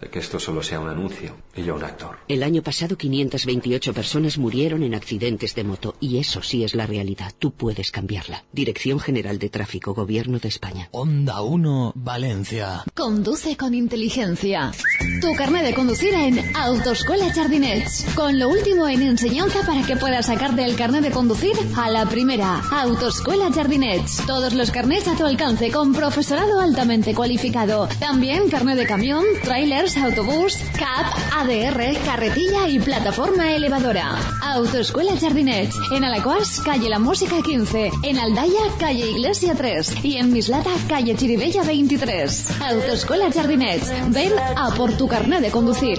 [0.01, 2.19] de que esto solo sea un anuncio y yo un actor.
[2.29, 6.87] El año pasado 528 personas murieron en accidentes de moto y eso sí es la
[6.87, 7.33] realidad.
[7.39, 8.45] Tú puedes cambiarla.
[8.53, 10.89] Dirección General de Tráfico, Gobierno de España.
[10.93, 12.85] Onda 1, Valencia.
[12.95, 14.73] Conduce con inteligencia.
[15.21, 18.07] Tu carnet de conducir en Autoescuela Jardinets.
[18.15, 22.07] Con lo último en enseñanza para que puedas sacarte el carnet de conducir a la
[22.07, 22.63] primera.
[22.71, 24.25] Autoescuela Jardinets.
[24.27, 27.89] Todos los carnets a tu alcance con profesorado altamente cualificado.
[27.99, 34.17] También carnet de camión, trailers, autobús, CAP, ADR, carretilla y plataforma elevadora.
[34.43, 35.77] Autoescuela Jardinets.
[35.93, 37.91] En Alacoas, calle La Música 15.
[38.03, 40.05] En Aldaya, calle Iglesia 3.
[40.05, 42.61] Y en Mislata, calle Chiribella 23.
[42.61, 43.91] Autoescuela Jardinets.
[44.09, 45.99] Ven a por tu carnet de conducir.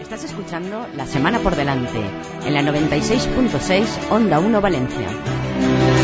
[0.00, 2.00] Estás escuchando La Semana por Delante,
[2.44, 5.95] en la 96.6 Onda 1 Valencia.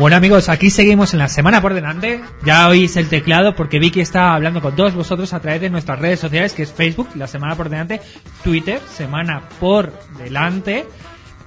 [0.00, 2.22] Bueno amigos, aquí seguimos en la semana por delante.
[2.42, 5.98] Ya oís el teclado porque Vicky está hablando con todos vosotros a través de nuestras
[5.98, 8.00] redes sociales, que es Facebook, la semana por delante,
[8.42, 10.86] Twitter, semana por delante.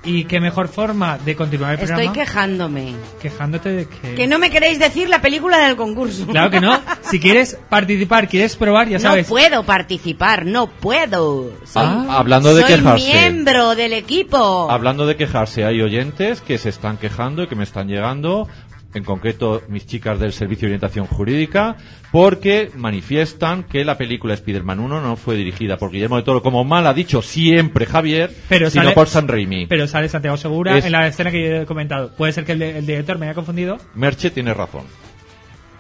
[0.05, 2.13] Y qué mejor forma de continuar el Estoy programa.
[2.13, 2.93] quejándome.
[3.21, 4.15] Quejándote de que...
[4.15, 6.27] Que no me queréis decir la película del concurso.
[6.27, 6.77] Claro que no.
[7.03, 9.27] Si quieres participar, quieres probar, ya sabes.
[9.27, 11.51] No puedo participar, no puedo.
[11.65, 13.05] Soy, Ah, hablando de soy quejarse.
[13.13, 14.69] miembro del equipo.
[14.69, 18.47] Hablando de quejarse, hay oyentes que se están quejando y que me están llegando
[18.93, 21.75] en concreto mis chicas del Servicio de Orientación Jurídica,
[22.12, 26.63] porque manifiestan que la película Spider-Man 1 no fue dirigida por Guillermo de Toro, como
[26.63, 29.65] mal ha dicho siempre Javier, Pero sino sale- por San Raimi.
[29.67, 32.12] Pero sale Santiago Segura Es- en la escena que yo he comentado.
[32.15, 33.77] Puede ser que el, director me haya confundido.
[33.95, 34.84] Merche tiene razón.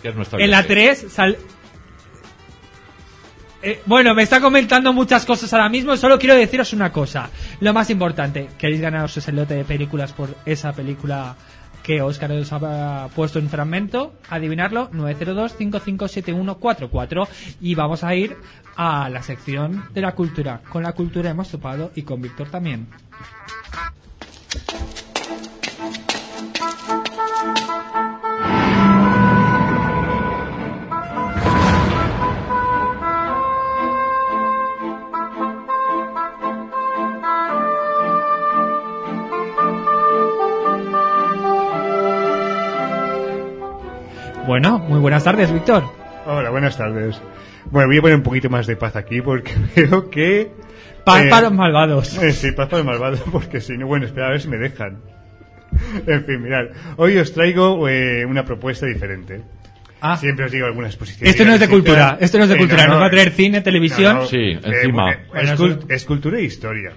[0.01, 0.73] Que es nuestra En la oyente.
[0.73, 1.37] 3 sal...
[3.65, 5.95] Eh, bueno, me está comentando muchas cosas ahora mismo.
[5.95, 7.29] Solo quiero deciros una cosa.
[7.61, 11.37] Lo más importante, ¿queréis ganaros ese lote de películas por esa película
[11.83, 14.13] que Oscar os ha puesto en fragmento?
[14.29, 17.27] Adivinarlo, 902-557144.
[17.61, 18.35] Y vamos a ir
[18.75, 20.61] a la sección de la cultura.
[20.69, 22.87] Con la cultura hemos topado y con Víctor también.
[44.53, 45.83] Bueno, muy buenas tardes, Víctor.
[46.27, 47.19] Hola, buenas tardes.
[47.71, 50.51] Bueno, voy a poner un poquito más de paz aquí porque veo que...
[51.03, 52.15] Paz para los malvados.
[52.21, 53.87] eh, sí, paz para los malvados porque si no...
[53.87, 54.99] Bueno, espera a ver si me dejan.
[56.05, 56.65] En fin, mirad.
[56.97, 59.41] Hoy os traigo eh, una propuesta diferente.
[60.19, 61.31] Siempre os digo algunas exposiciones.
[61.33, 63.31] Esto no es de cultura, esto no es de Eh, cultura, nos va a traer
[63.31, 64.27] cine, televisión.
[64.27, 65.17] Sí, eh, encima.
[65.29, 66.91] Bueno, es, cult- es cultura e historia.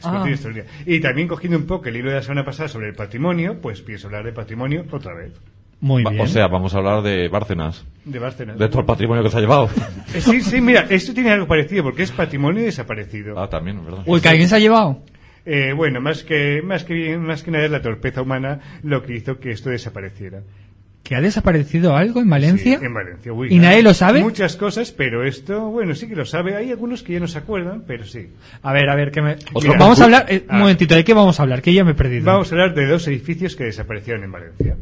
[0.00, 0.10] Es Ah.
[0.10, 0.64] cultura e historia.
[0.84, 3.82] Y también cogiendo un poco el hilo de la semana pasada sobre el patrimonio, pues
[3.82, 5.30] pienso hablar de patrimonio otra vez.
[5.80, 6.22] Muy Va- bien.
[6.22, 7.84] O sea, vamos a hablar de Bárcenas.
[8.04, 8.58] De Bárcenas.
[8.58, 9.68] De todo el patrimonio que se ha llevado.
[10.14, 13.38] Eh, Sí, sí, mira, esto tiene algo parecido porque es patrimonio desaparecido.
[13.38, 14.02] Ah, también, ¿verdad?
[14.06, 15.02] Uy, que alguien se ha llevado.
[15.44, 19.14] Eh, bueno, más que, más que más que nada es la torpeza humana lo que
[19.16, 20.40] hizo que esto desapareciera.
[21.04, 22.80] ¿Que ha desaparecido algo en Valencia?
[22.80, 23.32] Sí, en Valencia.
[23.32, 24.20] uy, ¿Y nadie lo sabe?
[24.24, 26.56] Muchas cosas, pero esto, bueno, sí que lo sabe.
[26.56, 28.26] Hay algunos que ya no se acuerdan, pero sí.
[28.62, 29.36] A ver, a ver, que me...
[29.62, 30.26] Mira, vamos a hablar...
[30.28, 30.58] eh, un Ah.
[30.58, 31.62] momentito, ¿de qué vamos a hablar?
[31.62, 32.24] Que ya me he perdido.
[32.24, 34.76] Vamos a hablar de dos edificios que desaparecieron en Valencia.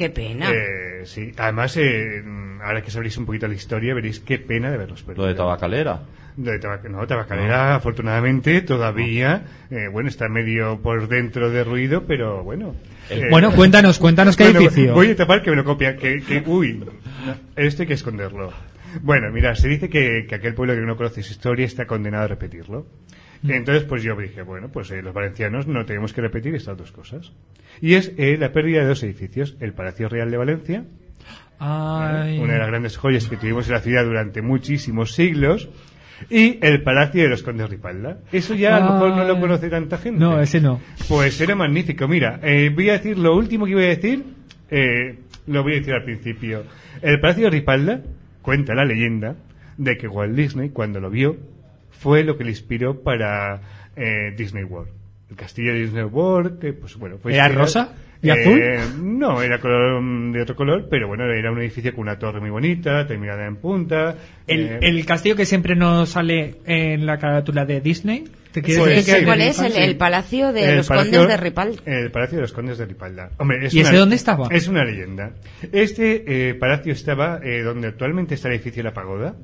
[0.00, 0.50] Qué pena.
[0.50, 2.22] Eh, sí, además, eh,
[2.62, 5.24] ahora que sabréis un poquito la historia, veréis qué pena de verlos perdido.
[5.26, 6.04] Lo de Tabacalera.
[6.38, 12.04] Lo de tabac- no, Tabacalera, afortunadamente, todavía, eh, bueno, está medio por dentro de ruido,
[12.06, 12.76] pero bueno.
[13.10, 14.94] Eh, Bueno, cuéntanos, cuéntanos qué bueno, edificio.
[14.94, 16.82] Voy a tapar que me lo copia, que, que uy,
[17.56, 18.54] esto hay que esconderlo.
[19.02, 22.24] Bueno, mira, se dice que, que aquel pueblo que no conoce su historia está condenado
[22.24, 22.86] a repetirlo.
[23.42, 23.50] Mm.
[23.52, 26.92] Entonces, pues yo dije, bueno, pues eh, los valencianos no tenemos que repetir estas dos
[26.92, 27.32] cosas.
[27.80, 30.84] Y es eh, la pérdida de dos edificios, el Palacio Real de Valencia,
[31.58, 32.38] Ay.
[32.38, 35.70] una de las grandes joyas que tuvimos en la ciudad durante muchísimos siglos,
[36.28, 38.18] y el Palacio de los Condes Ripalda.
[38.30, 40.20] Eso ya a lo mejor no lo conoce tanta gente.
[40.20, 40.78] No, ese no.
[41.08, 42.06] Pues era magnífico.
[42.06, 44.22] Mira, eh, voy a decir lo último que voy a decir,
[45.46, 46.64] lo voy a decir al principio.
[47.00, 48.02] El Palacio de Ripalda
[48.42, 49.36] cuenta la leyenda
[49.78, 51.38] de que Walt Disney, cuando lo vio,
[52.00, 53.60] fue lo que le inspiró para
[53.96, 54.90] eh, Disney World.
[55.30, 59.18] El castillo de Disney World, que pues bueno, fue ¿Era inspirado- rosa y Eh, azul?
[59.18, 62.40] No, era color, mm, de otro color, pero bueno, era un edificio con una torre
[62.40, 64.16] muy bonita, terminada en punta.
[64.46, 68.24] El, eh, el castillo que siempre nos sale en la carátula de Disney.
[68.52, 69.20] ¿Te quieres Pues decir sí.
[69.20, 69.60] que ¿Cuál es?
[69.60, 71.82] El, el Palacio de El los Palacio- Condes de Ripalda.
[71.86, 73.30] El Palacio de los Condes de Ripalda.
[73.38, 74.48] Hombre, es ¿Y ese una- dónde estaba?
[74.50, 75.30] Es una leyenda.
[75.70, 79.36] Este eh, palacio estaba eh, donde actualmente está el edificio de la Pagoda.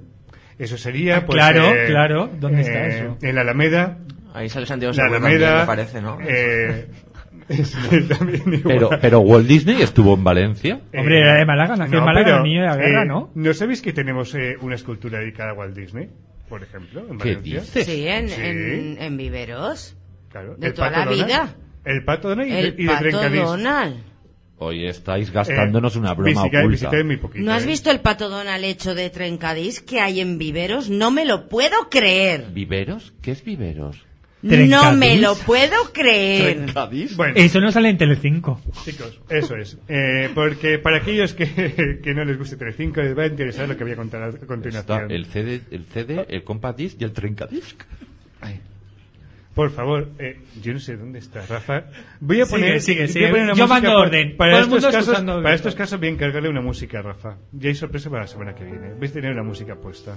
[0.59, 1.37] Eso sería, Ah, pues.
[1.37, 2.31] claro, eh, claro.
[2.41, 3.19] ¿Dónde está eh, eso?
[3.23, 3.99] En la Alameda.
[4.35, 5.61] Ahí sale Santiago La Alameda.
[5.61, 6.19] me parece, ¿no?
[6.27, 6.89] eh,
[7.49, 7.77] es-
[8.09, 8.63] también igual.
[8.65, 10.81] Pero, pero Walt Disney estuvo en Valencia.
[10.95, 13.31] Hombre, era de Málaga, nació en Málaga, niño de la guerra, eh, ¿no?
[13.35, 16.09] ¿No sabéis que tenemos eh, una escultura dedicada a Walt Disney?
[16.49, 17.61] Por ejemplo, en ¿Qué Valencia.
[17.61, 17.87] dices?
[17.87, 18.41] Sí, en, Sí.
[18.43, 19.97] en, en Viveros.
[20.31, 20.55] Claro.
[20.57, 21.27] De El toda Pato la Donald.
[21.27, 21.55] vida.
[21.85, 23.41] El pato Donald y, de- El y de Pato Trencadís.
[23.43, 23.97] Donald.
[24.59, 26.69] Hoy estáis gastándonos Eh, una broma visita- oculta.
[26.89, 27.67] visité muy poquito, ¿No has eh.
[27.67, 30.89] visto el Pato Donald hecho de Trencadís que hay en Viveros?
[30.89, 32.47] No me lo puedo creer.
[32.53, 33.13] ¿Viveros?
[33.21, 34.05] ¿Qué es Viveros?
[34.43, 34.99] No ¿Trencadís?
[34.99, 36.67] me lo puedo creer.
[37.17, 38.61] Bueno, Eso no sale en Telecinco.
[38.85, 39.77] Chicos, eso es.
[39.89, 43.77] Eh, porque para aquellos que, que no les guste Telecinco les va a interesar lo
[43.77, 45.11] que voy a contar a Está continuación.
[45.11, 47.83] el CD, el CD, el compact disc y el trencadisc.
[49.57, 51.85] Por favor, eh, yo no sé dónde está Rafa.
[52.21, 53.29] Voy a Sigue, poner, sigue, voy a sigue.
[53.29, 54.37] poner una Yo música mando orden.
[54.37, 55.51] Para estos, casos, para esto.
[55.55, 57.39] estos casos voy a encargarle una música a Rafa.
[57.53, 58.93] Ya hay sorpresa para la semana que viene.
[59.01, 60.15] Vais a tener una música puesta.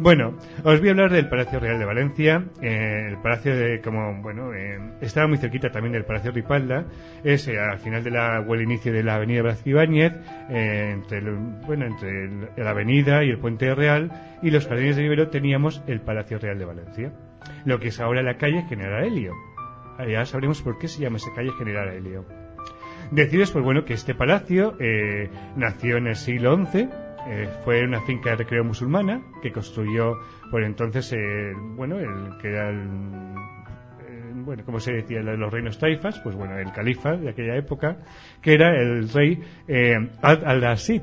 [0.00, 2.44] Bueno, os voy a hablar del Palacio Real de Valencia.
[2.60, 6.84] Eh, el palacio de, como, bueno, eh, estaba muy cerquita también del Palacio Ripalda.
[7.22, 10.12] Es eh, al final de la, o el inicio de la avenida Blas Ibáñez,
[10.50, 14.10] eh, entre, el- bueno, entre el- la avenida y el Puente Real
[14.42, 17.12] y los jardines de Vivero teníamos el Palacio Real de Valencia.
[17.64, 19.34] Lo que es ahora la calle General Helio.
[20.08, 22.24] Ya sabremos por qué se llama esa calle General Helio.
[23.10, 26.88] Deciros, pues bueno, que este palacio eh, nació en el siglo XI,
[27.28, 30.18] eh, fue una finca de recreo musulmana que construyó
[30.50, 35.78] por entonces, eh, bueno, el que era eh, bueno, como se decía, de los reinos
[35.78, 37.98] taifas, pues bueno, el califa de aquella época,
[38.40, 41.02] que era el rey eh, al-Asid.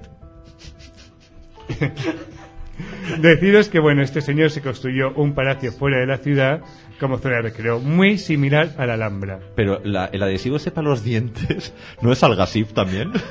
[3.22, 6.62] Deciros que, bueno, este señor se construyó un palacio fuera de la ciudad
[7.00, 9.40] como zona de recreo, muy similar a la Alhambra.
[9.56, 13.12] Pero la- el adhesivo ese para los dientes, ¿no es Algasif también?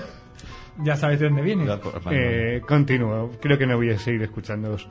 [0.81, 1.67] Ya sabes de dónde viene.
[2.13, 4.89] Eh, continúo, creo que no voy a seguir escuchándoos.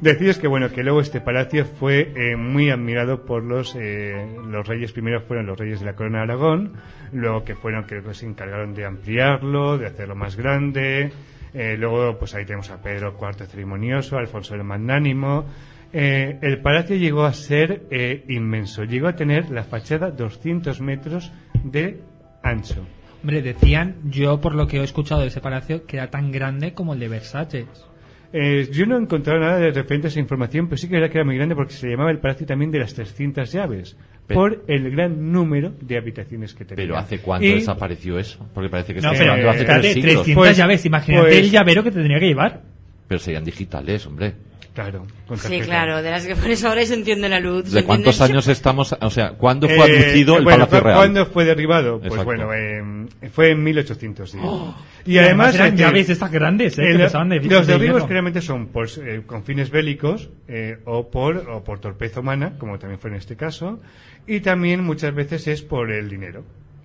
[0.00, 4.66] Deciros que bueno, que luego este palacio fue eh, muy admirado por los eh, los
[4.66, 6.72] reyes, primero fueron los reyes de la corona de Aragón,
[7.12, 11.12] luego que fueron que se encargaron de ampliarlo, de hacerlo más grande,
[11.54, 15.46] eh, luego pues ahí tenemos a Pedro IV Ceremonioso, Alfonso el Magnánimo,
[15.92, 21.32] eh, el palacio llegó a ser eh, inmenso, llegó a tener la fachada 200 metros
[21.62, 22.00] de
[22.42, 22.84] ancho.
[23.22, 26.74] Hombre, decían, yo por lo que he escuchado de ese palacio, que era tan grande
[26.74, 27.86] como el de Versalles.
[28.36, 31.08] Eh, yo no he encontrado nada de referente a esa información, pero sí que era
[31.08, 34.40] que era muy grande porque se llamaba el palacio también de las 300 llaves, Pero-
[34.40, 36.84] por el gran número de habitaciones que tenía.
[36.84, 38.44] Pero ¿hace cuánto Y- desapareció eso?
[38.52, 40.12] Porque parece que No, pero hablando hace espérate, tres siglos.
[40.14, 42.62] 300 Pues- llaves, imagínate pues- el llavero que te tendría que llevar.
[43.06, 44.32] Pero serían digitales, hombre.
[44.74, 47.68] Claro, con Sí, claro, de las que pones ahora y se entiende la luz.
[47.68, 48.92] ¿se ¿De cuántos años estamos?
[49.00, 50.96] O sea, ¿cuándo fue Eh, el bueno, Palacio ¿cu- Real?
[50.96, 52.00] ¿Cuándo fue derribado?
[52.00, 52.24] Pues Exacto.
[52.24, 54.42] bueno, eh, fue en 1810.
[54.44, 54.74] Oh.
[55.06, 57.94] y Y además además eran eh, llaves estas grandes, eh, que de- los de derribos
[57.98, 58.06] hierro.
[58.08, 62.76] generalmente son por, eh, con fines bélicos eh, o por o por torpeza humana, como
[62.80, 63.80] también fue en este caso,
[64.26, 66.42] y también muchas veces es por el dinero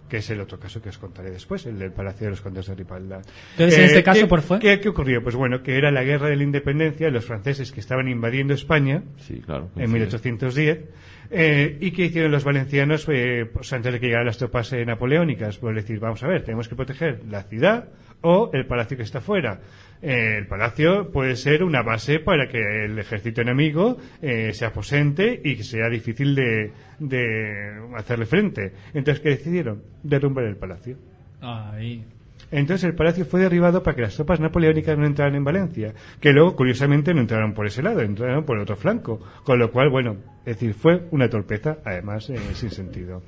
[0.09, 2.67] que es el otro caso que os contaré después, el del Palacio de los Condes
[2.67, 3.21] de Ripalda.
[3.51, 4.59] Entonces, en este caso, ¿qué, ¿por fue?
[4.59, 5.23] ¿qué, qué ocurrió?
[5.23, 9.03] Pues bueno, que era la guerra de la independencia, los franceses que estaban invadiendo España
[9.17, 9.69] Sí, claro.
[9.75, 10.79] en 1810.
[11.31, 14.83] Eh, ¿Y qué hicieron los valencianos eh, pues antes de que llegaran las tropas eh,
[14.83, 15.57] napoleónicas?
[15.59, 17.89] Pues decir, vamos a ver, tenemos que proteger la ciudad
[18.21, 19.59] o el palacio que está fuera.
[20.01, 25.41] Eh, el palacio puede ser una base para que el ejército enemigo eh, se aposente
[25.43, 28.73] y que sea difícil de, de hacerle frente.
[28.93, 29.83] Entonces, ¿qué decidieron?
[30.03, 30.97] Derrumbar el palacio.
[31.41, 32.05] Ahí.
[32.51, 36.31] Entonces el palacio fue derribado para que las tropas napoleónicas no entraran en Valencia, que
[36.31, 39.89] luego curiosamente no entraron por ese lado, entraron por el otro flanco, con lo cual,
[39.89, 43.21] bueno, es decir, fue una torpeza, además, eh, sin sentido.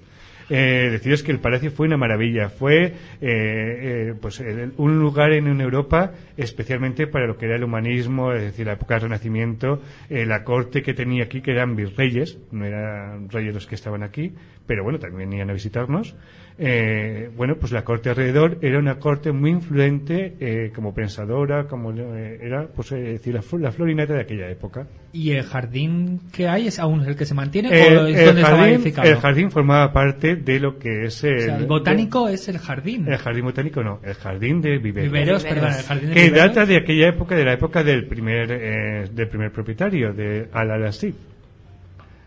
[0.54, 5.32] Eh, deciros que el palacio fue una maravilla, fue eh, eh, pues el- un lugar
[5.32, 9.04] en, en Europa especialmente para lo que era el humanismo, es decir, la época del
[9.04, 13.76] Renacimiento, eh, la corte que tenía aquí, que eran virreyes, no eran reyes los que
[13.76, 14.34] estaban aquí,
[14.68, 16.16] pero bueno, también venían a visitarnos.
[16.60, 21.92] Eh, bueno, pues la corte alrededor era una corte muy influente eh, como pensadora, como
[21.94, 24.86] eh, era, pues eh, decir, la, la florinata de aquella época.
[25.14, 28.26] ¿Y el jardín que hay es aún el que se mantiene El, o es el
[28.28, 29.10] donde estaba jardín, edificado?
[29.10, 32.58] el jardín formaba parte de lo que es el, O sea, el botánico es el
[32.60, 33.08] jardín.
[33.12, 35.12] el jardín botánico no, el jardín de viveros.
[35.12, 36.48] Viveros, perdón, el jardín de que viveros.
[36.48, 41.14] data de aquella época, de la época del primer, eh, del primer propietario, de Al-Alasí.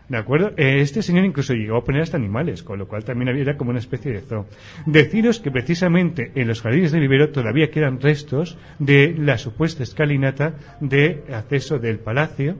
[0.07, 0.51] ¿De acuerdo?
[0.55, 3.57] Eh, Este señor incluso llegó a poner hasta animales, con lo cual también había era
[3.57, 4.45] como una especie de zoo.
[4.85, 10.53] Deciros que precisamente en los jardines de vivero todavía quedan restos de la supuesta escalinata
[10.79, 12.55] de acceso del palacio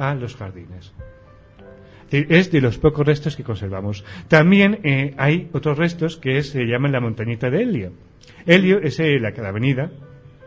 [0.00, 0.92] a los jardines.
[2.10, 4.04] Es de los pocos restos que conservamos.
[4.26, 7.92] También eh, hay otros restos que se llaman la montañita de Helio.
[8.46, 9.92] Helio es eh, la, la avenida,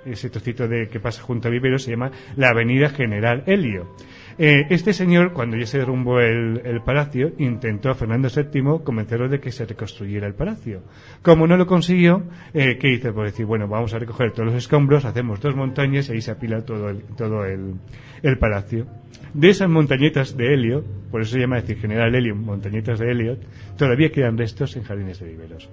[0.06, 3.96] ese trocito de que pasa junto a Vivero se llama la Avenida General Helio.
[4.38, 9.30] Eh, este señor, cuando ya se derrumbó el, el palacio, intentó a Fernando VII convencerlo
[9.30, 10.82] de que se reconstruyera el palacio.
[11.22, 13.13] Como no lo consiguió, eh, ¿qué hizo?
[13.13, 16.32] Pues decir, bueno, vamos a recoger todos los escombros, hacemos dos montañas y ahí se
[16.32, 17.76] apila todo el, todo el,
[18.24, 18.88] el palacio.
[19.34, 23.38] De esas montañetas de Helio, por eso se llama decir General Helio, montañetas de Helio,
[23.78, 25.69] todavía quedan restos en jardines de viveros.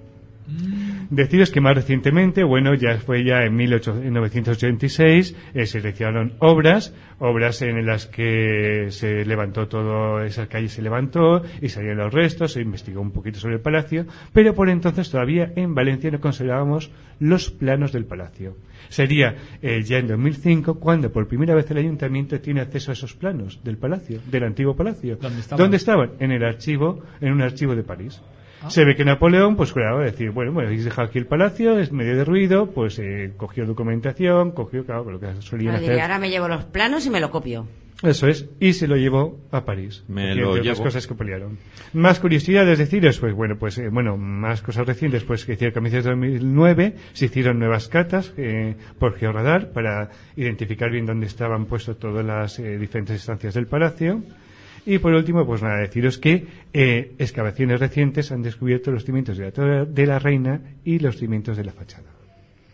[1.11, 7.61] Deciros que más recientemente, bueno, ya fue ya en 1986, eh, se realizaron obras, obras
[7.61, 12.61] en las que se levantó todo, esa calle se levantó y salieron los restos, se
[12.61, 17.51] investigó un poquito sobre el palacio, pero por entonces todavía en Valencia no conservábamos los
[17.51, 18.55] planos del palacio.
[18.87, 23.13] Sería eh, ya en 2005 cuando por primera vez el ayuntamiento tiene acceso a esos
[23.15, 25.17] planos del palacio, del antiguo palacio.
[25.17, 25.61] ¿Dónde estaban?
[25.61, 26.11] ¿Dónde estaban?
[26.19, 28.21] En el archivo, en un archivo de París.
[28.67, 31.91] Se ve que Napoleón, pues claro, decir, bueno, bueno, habéis dejado aquí el palacio, es
[31.91, 35.89] medio de ruido, pues eh, cogió documentación, cogió, claro, lo que solían Ahora hacer.
[35.89, 37.67] diría, ahora me llevo los planos y me lo copio.
[38.03, 40.03] Eso es, y se lo llevó a París.
[40.07, 40.83] Me lo llevo.
[40.83, 41.59] cosas que pelearon.
[41.93, 46.01] Más curiosidades deciros, pues bueno, pues eh, bueno, más cosas recientes, pues que hicieron de
[46.01, 52.25] 2009, se hicieron nuevas catas eh, por georradar para identificar bien dónde estaban puestos todas
[52.25, 54.23] las eh, diferentes estancias del palacio.
[54.85, 59.45] Y por último, pues nada, deciros que eh, excavaciones recientes han descubierto los cimientos de
[59.45, 62.09] la Torre de la Reina y los cimientos de la fachada.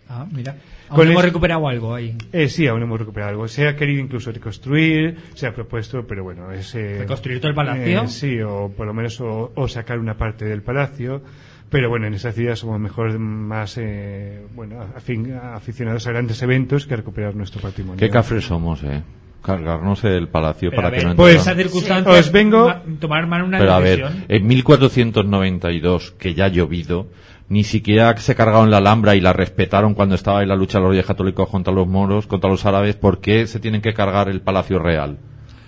[0.10, 0.56] Ah, mira.
[0.88, 2.16] Con Aún hemos es- recuperado algo ahí.
[2.32, 3.48] Eh, sí, aún hemos recuperado algo.
[3.50, 6.74] Se ha querido incluso reconstruir, se ha propuesto, pero bueno, es...
[6.76, 8.04] eh, ¿Reconstruir todo el palacio?
[8.04, 11.22] eh, sí, o por lo menos o, o sacar una parte del palacio.
[11.70, 16.88] Pero bueno, en esta ciudad somos mejor más eh, bueno, afin- aficionados a grandes eventos
[16.88, 18.00] que a recuperar nuestro patrimonio.
[18.00, 19.02] Qué cafres somos, eh.
[19.48, 21.52] Cargarnos el palacio Pero para ver, que no pues entrara.
[21.54, 26.46] esa circunstancia Os vengo- ma- tomar mal una Pero a ver, en 1492, que ya
[26.46, 27.08] ha llovido,
[27.50, 30.84] ni siquiera se cargaron la Alhambra y la respetaron cuando estaba en la lucha de
[30.84, 34.28] los reyes católicos contra los moros, contra los árabes, ¿por qué se tienen que cargar
[34.30, 35.18] el Palacio Real?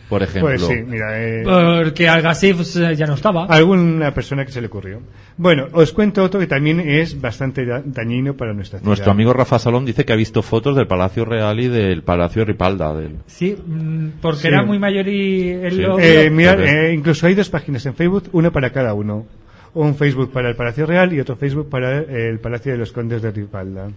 [0.10, 0.50] Por ejemplo.
[0.50, 3.46] Pues sí, mira, eh, Porque Al-Ghazif eh, ya no estaba.
[3.46, 5.02] alguna persona que se le ocurrió.
[5.38, 8.88] Bueno, os cuento otro que también es bastante da- dañino para nuestra ciudad.
[8.90, 12.44] Nuestro amigo Rafa Salón dice que ha visto fotos del Palacio Real y del Palacio
[12.44, 12.94] Ripalda.
[12.96, 13.18] Del...
[13.28, 14.48] Sí, mm, porque Sí.
[14.48, 15.82] era muy mayor y él Sí.
[15.82, 16.00] lo...
[16.00, 19.28] Eh, mirad, eh, incluso hay dos páginas en Facebook, una para cada uno.
[19.76, 23.22] Un Facebook para el Palacio Real y otro Facebook para el Palacio de los Condes
[23.22, 23.90] de Ripalda.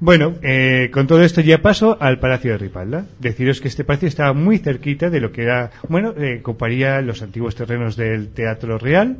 [0.00, 3.06] Bueno, eh, con todo esto ya paso al Palacio de Ripalda.
[3.20, 7.22] Deciros que este palacio estaba muy cerquita de lo que era, bueno, eh, ocuparía los
[7.22, 9.16] antiguos terrenos del Teatro Real,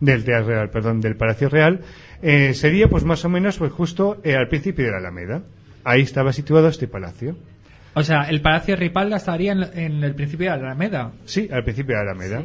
[0.00, 1.80] del Teatro Real, perdón, del Palacio Real.
[2.22, 5.42] Eh, sería pues más o menos pues justo eh, al principio de la Alameda.
[5.84, 7.36] Ahí estaba situado este palacio.
[7.94, 11.12] O sea, el Palacio de Ripalda estaría en, en el principio de la Alameda.
[11.26, 12.42] Sí, al principio de la Alameda.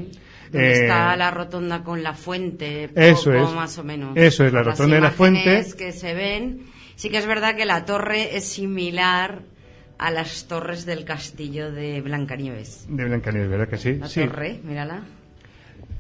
[0.52, 3.54] Donde Eh, está la rotonda con la fuente, poco Eso es.
[3.54, 4.12] más o menos.
[4.18, 5.42] Eso es, la Las rotonda de la fuente.
[5.44, 6.62] imágenes que se ven.
[6.98, 9.44] Sí que es verdad que la torre es similar
[10.00, 12.88] a las torres del castillo de Blancanieves.
[12.90, 13.94] De Blancanieves, ¿verdad que sí?
[13.96, 14.22] La sí.
[14.26, 15.02] torre, mírala.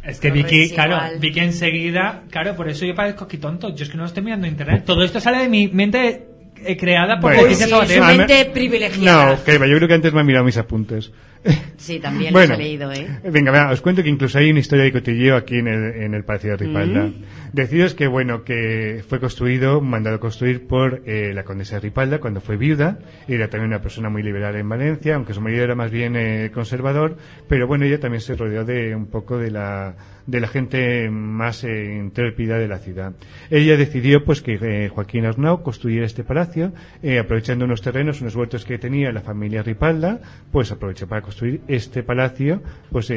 [0.04, 1.00] Es que Vicky, claro.
[1.20, 3.76] Vicky enseguida, claro, por eso yo parezco aquí tonto.
[3.76, 4.86] Yo es que no lo estoy mirando en internet.
[4.86, 6.26] Todo esto sale de mi mente
[6.66, 7.54] eh, creada por Bueno.
[7.56, 9.36] Sí, su Ah, me- mente privilegiada.
[9.36, 11.12] No, que yo creo que antes me han mirado mis apuntes.
[11.78, 12.50] Sí, también Bueno.
[12.50, 13.08] los he leído, ¿eh?
[13.32, 16.14] Venga, vea, os cuento que incluso hay una historia de cotilleo aquí en el, en
[16.16, 17.04] el Palacio de Ripalda.
[17.04, 17.24] Mm.
[17.54, 22.42] Deciros que, bueno, que fue construido, mandado construir por eh, la condesa de Ripalda cuando
[22.42, 23.00] fue viuda.
[23.28, 26.52] Era también una persona muy liberal en Valencia, aunque su marido era más bien eh,
[26.54, 27.16] conservador.
[27.48, 29.96] Pero bueno, ella también se rodeó de un poco de la,
[30.28, 33.14] de la gente más eh, intrépida de la ciudad.
[33.50, 38.36] Ella decidió, pues, que eh, Joaquín Arnau construyera este palacio, eh, aprovechando unos terrenos, unos
[38.36, 40.20] huertos que tenía la familia Ripalda,
[40.52, 42.62] pues aprovechó para construir este palacio,
[42.92, 43.12] pues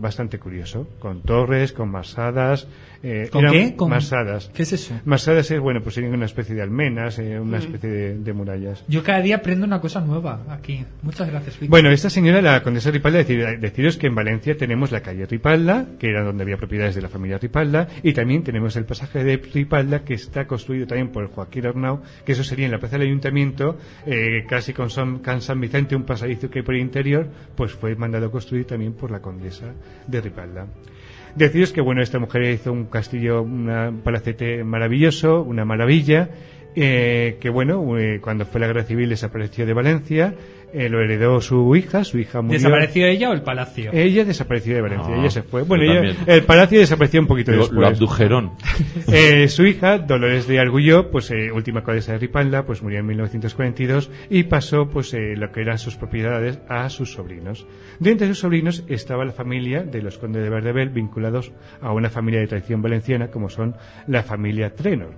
[0.00, 2.66] bastante curioso, con torres, con masadas.
[3.30, 3.76] ¿Con qué?
[3.76, 4.50] Con- Masadas.
[4.54, 4.98] ¿Qué es eso?
[5.04, 7.60] Masadas es, bueno, pues serían una especie de almenas, una Mm.
[7.60, 8.82] especie de, de murallas.
[8.88, 10.86] Yo cada día aprendo una cosa nueva aquí.
[11.02, 11.68] Muchas gracias, Vicky.
[11.68, 15.84] Bueno, esta señora, la condesa Ripalda, decir- deciros que en Valencia tenemos la calle Ripalda,
[15.98, 19.36] que era donde había propiedades de la familia Ripalda, y también tenemos el pasaje de
[19.36, 23.08] Ripalda, que está construido también por Joaquín Arnau, que eso sería en la plaza del
[23.08, 25.20] ayuntamiento, eh, casi con San,
[25.60, 29.20] Vicente, un pasadizo que hay por el interior, pues fue mandado construir también por la
[29.20, 29.72] condesa
[30.06, 30.66] de Ripalda.
[31.34, 36.30] Deciros que, bueno, esta mujer hizo un castillo, un palacete maravilloso, una maravilla,
[36.76, 40.34] eh, que, bueno, eh, cuando fue la guerra civil desapareció de Valencia,
[40.72, 42.58] eh, lo heredó su hija, su hija murió.
[42.58, 43.90] ¿Desapareció ella o el palacio?
[43.92, 45.62] Ella desapareció de Valencia, Ah, ella se fue.
[45.62, 47.80] Bueno, ella- el palacio desapareció un poquito Lo, después.
[47.80, 48.50] lo abdujeron.
[49.12, 53.06] Eh, su hija, Dolores de Argulló, pues eh, última condesa de Ripalda, pues murió en
[53.06, 57.66] 1942 y pasó pues eh, lo que eran sus propiedades a sus sobrinos.
[58.00, 62.10] De entre sus sobrinos estaba la familia de los condes de Verdebel vinculados a una
[62.10, 63.76] familia de tradición valenciana como son
[64.08, 65.14] la familia Trenor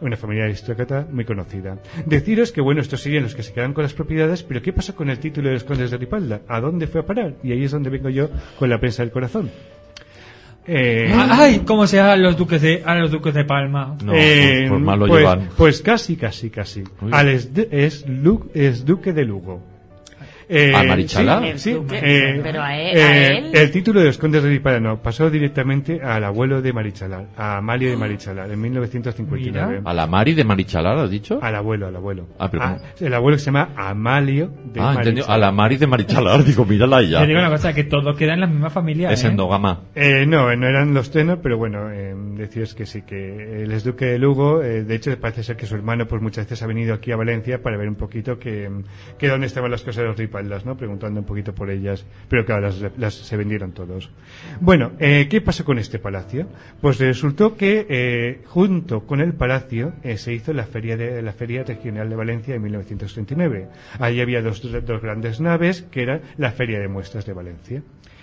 [0.00, 1.78] una familia aristócrata muy conocida.
[2.06, 4.94] Deciros que, bueno, estos serían los que se quedan con las propiedades, pero ¿qué pasa
[4.94, 6.40] con el título de los condes de Ripalda?
[6.48, 7.34] ¿A dónde fue a parar?
[7.42, 8.28] Y ahí es donde vengo yo
[8.58, 9.50] con la prensa del corazón.
[10.66, 11.62] Eh, Ah, ¡Ay!
[11.64, 13.96] ¿Cómo se llaman los duques de, a los duques de Palma?
[14.04, 15.48] No, eh, pues, pues mal lo pues, llevan.
[15.56, 16.84] pues casi, casi, casi.
[17.00, 17.10] Uy.
[17.12, 17.50] Al es,
[18.54, 19.62] es duque de Lugo.
[20.52, 21.42] Eh, ¿A Marichalá?
[21.56, 24.48] Sí, duque, eh, pero a él- eh, a él- El título de los condes de
[24.50, 29.80] Ripalda no, pasó directamente al abuelo de Marichalar, a Amalio de Marichalar, en 1959.
[29.84, 31.38] ¿A la Mari de Marichalar has dicho?
[31.40, 32.26] Al abuelo, al abuelo.
[32.38, 34.96] Ah, pero Ah, el abuelo que se llama Amalio de Ah, entendido.
[35.28, 35.30] Marichalar.
[35.30, 36.44] A la Mari de Marichalar.
[36.44, 37.20] Digo, mírala ya.
[37.20, 39.28] Te digo una cosa, que todo queda en la misma familia, Es ¿eh?
[39.28, 39.82] endógama.
[39.94, 44.06] Eh, no, no eran los tenos, pero bueno, eh, deciros que sí, que el exduque
[44.06, 46.92] de Lugo, eh, de hecho parece ser que su hermano pues muchas veces ha venido
[46.94, 48.68] aquí a Valencia para ver un poquito que,
[49.18, 50.16] que dónde estaban las cosas de los
[50.64, 50.76] ¿no?
[50.76, 54.10] Preguntando un poquito por ellas, pero claro, las, las- se vendieron todos.
[54.60, 56.46] Bueno, eh, ¿qué pasó con este palacio?
[56.80, 61.32] Pues resultó que eh, junto con el palacio eh, se hizo la feria de la
[61.32, 63.68] feria regional de Valencia en 1939.
[63.98, 67.82] Allí había dos, dos grandes naves que eran la feria de muestras de Valencia.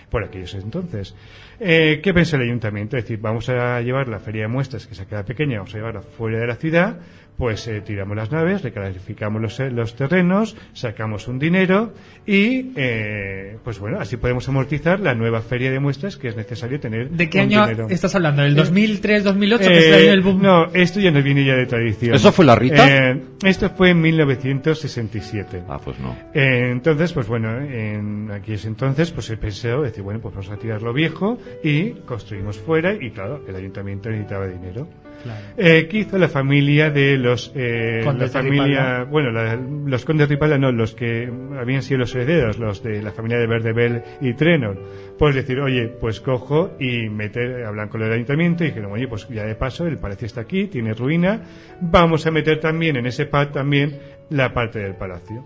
[0.10, 1.16] por aquellos entonces.
[1.60, 2.98] Eh, ¿Qué pensó el ayuntamiento?
[2.98, 5.78] Es decir, vamos a llevar la feria de muestras, que se queda pequeña, vamos a
[5.78, 7.00] llevarla fuera de la ciudad,
[7.36, 11.94] pues eh, tiramos las naves, recalificamos los, eh, los terrenos, sacamos un dinero
[12.26, 16.80] y, eh, pues bueno, así podemos amortizar la nueva feria de muestras que es necesario
[16.80, 17.10] tener.
[17.12, 17.88] ¿De qué año dinero.
[17.92, 18.42] estás hablando?
[18.42, 19.58] ¿Del Eh, 2003-2008?
[19.60, 20.42] que eh, el del boom?
[20.42, 22.16] No, esto ya nos viene ya de tradición.
[22.16, 22.88] ¿Eso fue la Rita?
[23.12, 25.64] Eh, esto fue en 1967.
[25.70, 26.16] Ah, pues no.
[26.34, 30.58] Eh, entonces, pues bueno, en aquellos entonces, pues se pensó, decir, bueno, pues vamos a
[30.58, 34.88] tirar lo viejo y construimos fuera y claro, el ayuntamiento necesitaba dinero.
[35.24, 35.40] Claro.
[35.58, 40.38] Eh, ¿Qué hizo la familia de los eh, la familia, bueno, la- los condes de
[40.60, 41.28] no, los que
[41.60, 44.80] habían sido los herederos, los de la familia de Verdebel y Trenor,
[45.18, 49.28] pues decir, oye, pues cojo y meter, hablan con el ayuntamiento y dijeron, oye, pues
[49.28, 51.42] ya de paso el palacio está aquí, tiene ruina,
[51.82, 53.98] vamos a meter también en ese pad también
[54.30, 55.44] la parte del palacio.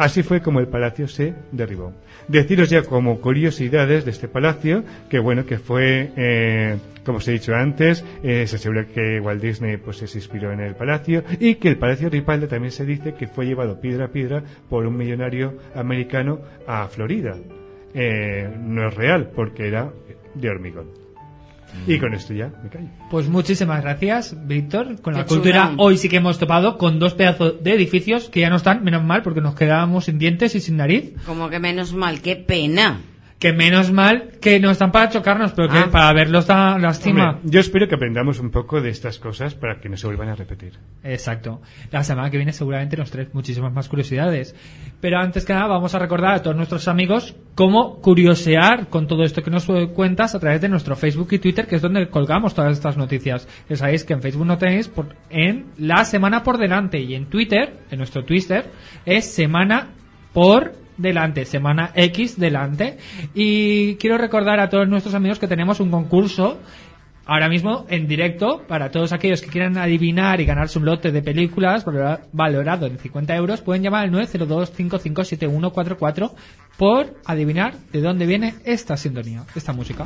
[0.00, 1.92] Así fue como el palacio se derribó.
[2.26, 7.32] Deciros ya como curiosidades de este palacio, que bueno, que fue, eh, como os he
[7.32, 11.56] dicho antes, eh, se asegura que Walt Disney pues se inspiró en el palacio y
[11.56, 14.96] que el palacio Ripalda también se dice que fue llevado piedra a piedra por un
[14.96, 17.36] millonario americano a Florida.
[17.92, 19.92] Eh, no es real porque era
[20.32, 21.09] de hormigón.
[21.86, 22.88] Y con esto ya me callo.
[23.10, 25.00] Pues muchísimas gracias, Víctor.
[25.00, 28.40] Con la Qué cultura hoy sí que hemos topado con dos pedazos de edificios que
[28.40, 31.14] ya no están, menos mal, porque nos quedábamos sin dientes y sin nariz.
[31.26, 33.00] Como que menos mal, qué pena.
[33.40, 35.88] Que menos mal que no están para chocarnos, pero que Ah.
[35.90, 37.30] para verlos da lástima.
[37.36, 40.28] Hombre, yo espero que aprendamos un poco de estas cosas para que no se vuelvan
[40.28, 40.74] a repetir.
[41.02, 41.62] Exacto.
[41.90, 44.54] La semana que viene seguramente nos trae muchísimas más curiosidades.
[45.00, 49.24] Pero antes que nada vamos a recordar a todos nuestros amigos cómo curiosear con todo
[49.24, 49.64] esto que nos
[49.94, 53.48] cuentas a través de nuestro Facebook y Twitter, que es donde colgamos todas estas noticias.
[53.70, 57.24] Ya sabéis que en Facebook no tenéis por- en la semana por delante y en
[57.30, 58.66] Twitter, en nuestro Twitter,
[59.06, 59.88] es semana
[60.34, 62.98] por delante, semana X delante.
[63.34, 66.58] Y quiero recordar a todos nuestros amigos que tenemos un concurso
[67.26, 71.22] ahora mismo en directo para todos aquellos que quieran adivinar y ganarse un lote de
[71.22, 76.32] películas valora- valorado en 50 euros pueden llamar al 902-557144
[76.76, 80.02] por adivinar de dónde viene esta sintonía, esta música.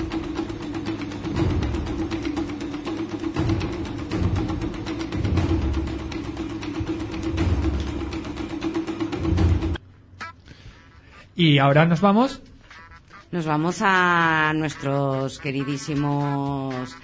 [11.36, 12.40] Y ahora nos vamos
[13.30, 16.96] Nos vamos a nuestros queridísimos.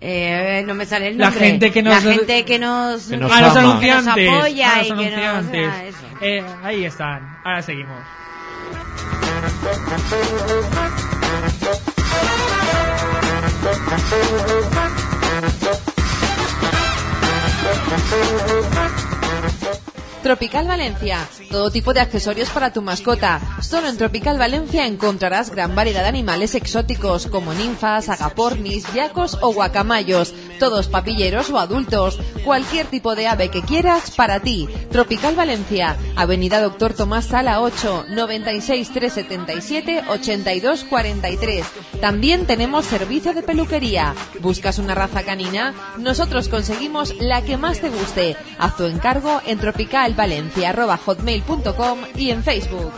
[0.00, 1.46] eh, no me sale el La nombre.
[1.46, 3.60] gente que nos- La gente que nos, Que nos a los ama.
[3.60, 6.06] anunciantes, que nos apoya a los y que nos- eso.
[6.20, 8.00] Eh, ahí están, ahora seguimos.
[20.26, 23.40] Tropical Valencia, todo tipo de accesorios para tu mascota.
[23.62, 29.52] Solo en Tropical Valencia encontrarás gran variedad de animales exóticos como ninfas, agapornis, yacos o
[29.52, 32.18] guacamayos, todos papilleros o adultos.
[32.44, 34.68] Cualquier tipo de ave que quieras para ti.
[34.90, 41.66] Tropical Valencia, Avenida Doctor Tomás Sala 8, 96 377 82 43.
[42.00, 44.12] También tenemos servicio de peluquería.
[44.40, 45.72] ¿Buscas una raza canina?
[45.98, 48.36] Nosotros conseguimos la que más te guste.
[48.58, 49.58] Haz tu encargo en
[50.16, 52.92] tropicalvalencia.hotmail.com y en Facebook.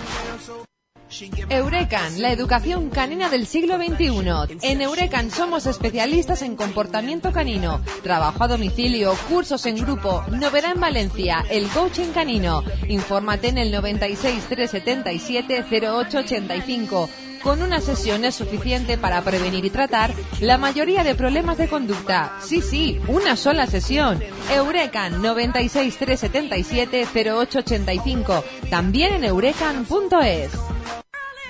[1.48, 4.58] Eurecan, la educación canina del siglo XXI.
[4.60, 10.80] En Eurecan somos especialistas en comportamiento canino, trabajo a domicilio, cursos en grupo, novedad en
[10.80, 12.62] Valencia, el coaching canino.
[12.88, 17.08] Infórmate en el 96 377 0885.
[17.42, 22.36] Con una sesión es suficiente para prevenir y tratar la mayoría de problemas de conducta.
[22.40, 24.22] Sí, sí, una sola sesión.
[24.52, 28.44] Eurecan 96 377 0885.
[28.70, 30.50] También en eurecan.es.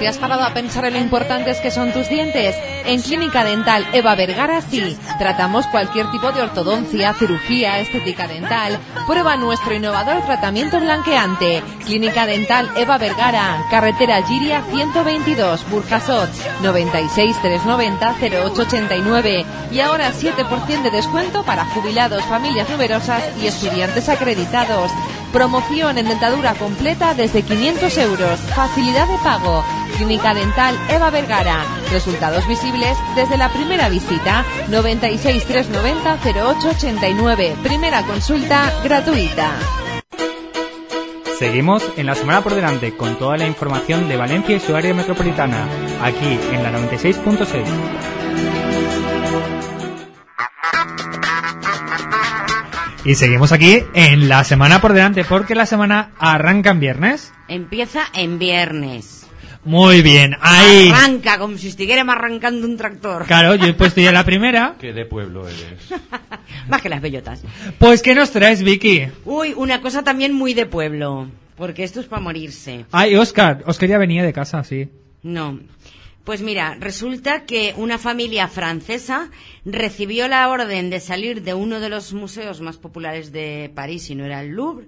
[0.00, 2.56] ¿Te has parado a pensar en lo importantes que son tus dientes?
[2.86, 4.96] En Clínica Dental Eva Vergara sí.
[5.18, 8.78] Tratamos cualquier tipo de ortodoncia, cirugía, estética dental.
[9.06, 11.62] Prueba nuestro innovador tratamiento blanqueante.
[11.84, 16.30] Clínica Dental Eva Vergara, carretera Giria 122, Burjasot,
[16.62, 19.44] 96 390 0889.
[19.70, 24.90] Y ahora 7% de descuento para jubilados, familias numerosas y estudiantes acreditados.
[25.32, 28.40] Promoción en dentadura completa desde 500 euros.
[28.54, 29.64] Facilidad de pago.
[29.96, 31.64] Clínica Dental Eva Vergara.
[31.92, 34.44] Resultados visibles desde la primera visita.
[34.68, 37.56] 96 390 0889.
[37.62, 39.52] Primera consulta gratuita.
[41.38, 44.92] Seguimos en la semana por delante con toda la información de Valencia y su área
[44.92, 45.66] metropolitana,
[46.02, 48.19] aquí en la 96.6.
[53.10, 57.32] Y seguimos aquí en la semana por delante, porque la semana arranca en viernes.
[57.48, 59.26] Empieza en viernes.
[59.64, 60.90] Muy bien, ahí.
[60.90, 63.26] Arranca como si estuviéramos arrancando un tractor.
[63.26, 64.76] Claro, yo he puesto ya la primera.
[64.80, 65.90] Que de pueblo eres.
[66.68, 67.42] Más que las bellotas.
[67.78, 69.08] Pues, ¿qué nos traes, Vicky?
[69.24, 71.26] Uy, una cosa también muy de pueblo.
[71.56, 72.84] Porque esto es para morirse.
[72.92, 74.88] Ay, Oscar, Oscar ya venía de casa, sí.
[75.24, 75.58] No.
[76.30, 79.32] Pues mira, resulta que una familia francesa
[79.64, 84.14] recibió la orden de salir de uno de los museos más populares de París, y
[84.14, 84.86] no era el Louvre,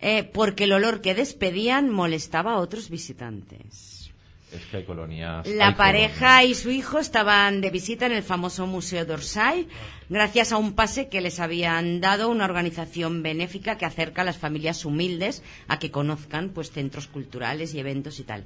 [0.00, 4.10] eh, porque el olor que despedían molestaba a otros visitantes.
[4.50, 5.46] Es que hay colonias.
[5.46, 9.68] La hay pareja y su hijo estaban de visita en el famoso Museo d'Orsay
[10.08, 14.38] gracias a un pase que les habían dado una organización benéfica que acerca a las
[14.38, 18.44] familias humildes a que conozcan pues centros culturales y eventos y tal.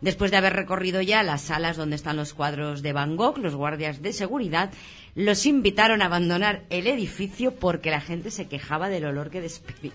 [0.00, 3.54] Después de haber recorrido ya las salas donde están los cuadros de Van Gogh, los
[3.56, 4.70] guardias de seguridad
[5.16, 9.92] los invitaron a abandonar el edificio porque la gente se quejaba del olor que despedía.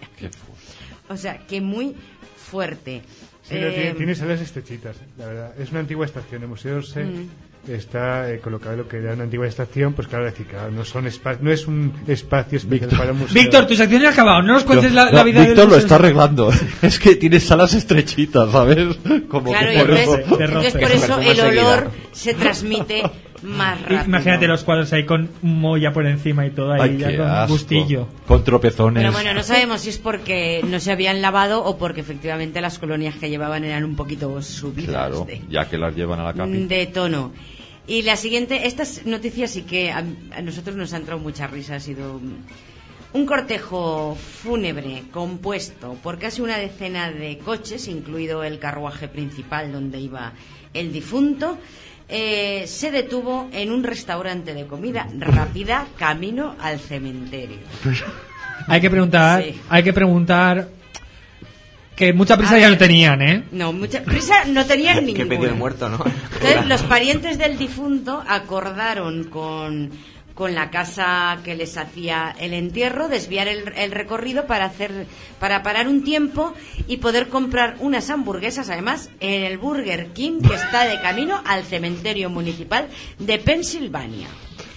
[1.08, 1.96] O sea, que muy
[2.36, 3.02] fuerte.
[3.44, 5.54] Sí, no, Eh, tiene, tiene salas estrechitas, la verdad.
[5.62, 6.42] Es una antigua estación.
[6.44, 7.30] El Museo Orsay Mm.
[7.68, 9.94] Está eh, colocado en lo que era una antigua estación.
[9.94, 11.06] Pues claro, decir, claro, no, son
[11.42, 13.34] no es un espacio especial para un museo.
[13.42, 14.42] Víctor, tu sección ya ha acabado.
[14.42, 15.80] No nos cuentes la, No, la vida Víctor lo museo.
[15.80, 16.52] está arreglando.
[16.82, 18.98] Es que tiene salas estrechitas, ¿sabes?
[19.30, 23.04] Como Claro, que y por entonces, eso- entonces por eso el olor se transmite
[23.44, 24.04] más rápido.
[24.06, 27.28] Imagínate los cuadros ahí con molla por encima y todo ahí, Ay, ya qué con
[27.30, 27.54] asco.
[27.54, 28.08] gustillo.
[28.28, 29.02] Con tropezones.
[29.04, 32.80] Pero bueno, no sabemos si es porque no se habían lavado o porque efectivamente las
[32.80, 36.34] colonias que llevaban eran un poquito subidas Claro, de, ya que las llevan a la
[36.34, 36.66] capi.
[36.66, 37.32] de tono.
[37.86, 39.98] Y la siguiente, estas noticias sí que a,
[40.36, 41.76] a nosotros nos ha entrado mucha risa.
[41.76, 42.20] Ha sido
[43.14, 50.00] un cortejo fúnebre compuesto por casi una decena de coches, incluido el carruaje principal donde
[50.00, 50.34] iba
[50.74, 51.58] el difunto.
[52.16, 57.58] Eh, se detuvo en un restaurante de comida rápida camino al cementerio.
[58.68, 59.60] Hay que preguntar, Sí.
[59.68, 60.70] hay que preguntar
[61.96, 63.44] que mucha prisa ya no tenían, ¿eh?
[63.52, 65.28] No, mucha prisa no tenían Que ninguna.
[65.30, 65.98] pedido el muerto, ¿no?
[66.36, 69.90] Entonces, los parientes del difunto acordaron con,
[70.34, 75.06] con la casa que les hacía el entierro desviar el, el recorrido para hacer
[75.40, 76.54] para parar un tiempo
[76.88, 81.64] y poder comprar unas hamburguesas además en el Burger King que está de camino al
[81.64, 82.88] cementerio municipal
[83.20, 84.28] de Pensilvania.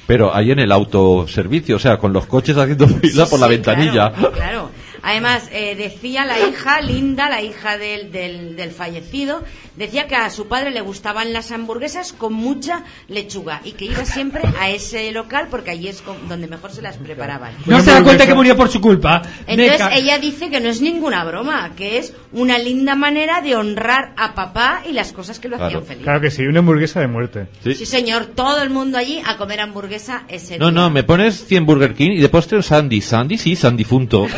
[0.06, 3.52] Pero ahí en el autoservicio, o sea, con los coches haciendo fila por la Sí,
[3.52, 4.12] ventanilla.
[4.12, 4.70] Claro, claro.
[5.02, 9.42] Además, eh, decía la hija, Linda, la hija del, del, del fallecido,
[9.76, 14.04] decía que a su padre le gustaban las hamburguesas con mucha lechuga y que iba
[14.04, 17.54] siempre a ese local porque allí es con- donde mejor se las preparaban.
[17.66, 19.22] No se da cuenta que murió por su culpa.
[19.46, 24.12] Entonces ella dice que no es ninguna broma, que es una linda manera de honrar
[24.16, 26.02] a papá y las cosas que lo hacían feliz.
[26.04, 27.46] Claro que sí, una hamburguesa de muerte.
[27.62, 30.80] Sí, señor, todo el mundo allí a comer hamburguesa ese No, día.
[30.80, 33.00] no, me pones 100 Burger King y de postre Sandy.
[33.00, 34.26] Sandy, sí, Sandy Funto.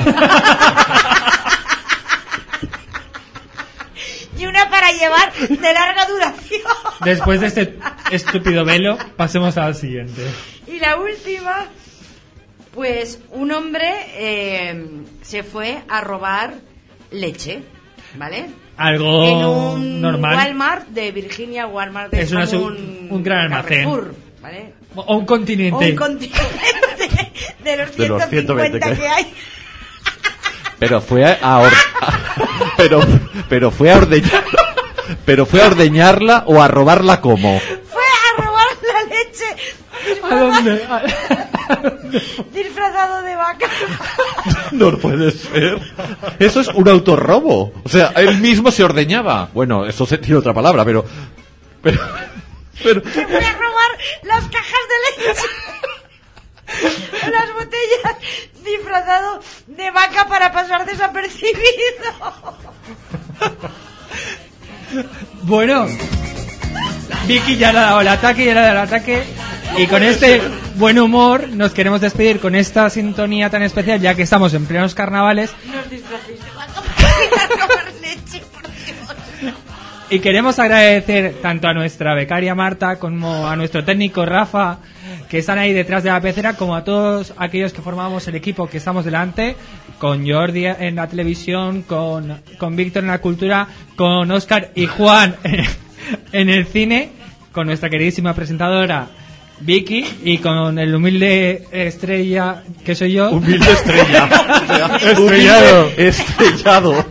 [4.39, 6.61] Y una para llevar de larga duración.
[7.05, 7.79] Después de este
[8.11, 10.23] estúpido velo, pasemos a la siguiente.
[10.67, 11.67] Y la última,
[12.75, 14.85] pues un hombre eh,
[15.23, 16.55] se fue a robar
[17.11, 17.63] leche,
[18.17, 18.47] ¿vale?
[18.77, 20.37] Algo en un normal.
[20.37, 23.85] Walmart de Virginia, Walmart es, Es una un, un gran almacén.
[23.85, 24.73] Carrefour, ¿vale?
[24.95, 25.75] O un continente.
[25.75, 26.39] O un continente
[27.65, 29.33] de los De los 150 120 que, que- hay.
[30.79, 31.73] Pero fue a, a or-
[32.77, 33.01] pero
[33.49, 34.45] pero fue a ordeñar
[35.29, 39.45] pero fue a ordeñarla o a robarla como Fue a robar la leche
[40.25, 40.89] ¿A dónde?
[42.55, 43.69] disfrazado de vaca.
[44.73, 45.79] no puede ser
[46.39, 50.55] eso es un autorrobo o sea él mismo se ordeñaba bueno eso se tiene otra
[50.55, 51.05] palabra pero
[51.83, 52.01] pero,
[52.83, 55.43] pero que fue a robar las cajas de leche.
[57.31, 58.17] Las botellas
[58.65, 61.63] disfrazado de vaca para pasar desapercibido.
[65.43, 65.87] Bueno,
[67.27, 69.23] Vicky ya le ha dado el ataque, ya le ha dado el ataque.
[69.77, 70.41] Y con este
[70.77, 74.95] buen humor nos queremos despedir con esta sintonía tan especial, ya que estamos en plenos
[74.95, 75.53] carnavales.
[75.67, 75.89] Nos.
[80.11, 84.79] Y queremos agradecer tanto a nuestra becaria Marta como a nuestro técnico Rafa,
[85.29, 88.69] que están ahí detrás de la pecera, como a todos aquellos que formamos el equipo
[88.69, 89.57] que estamos delante,
[89.99, 95.37] con Jordi en la televisión, con, con Víctor en la cultura, con Oscar y Juan
[96.33, 97.11] en el cine,
[97.53, 99.09] con nuestra queridísima presentadora
[99.61, 103.31] Vicky y con el humilde estrella que soy yo.
[103.31, 104.29] Humilde estrella.
[105.03, 105.91] Estrellado.
[105.97, 107.07] Estrellado.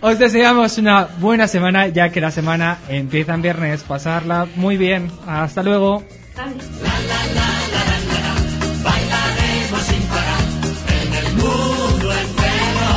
[0.00, 3.82] Os deseamos una buena semana, ya que la semana empieza en viernes.
[3.82, 5.10] Pasarla muy bien.
[5.26, 6.04] Hasta luego.
[8.84, 10.42] Bailaremos sin parar
[10.88, 12.90] en el mundo entero.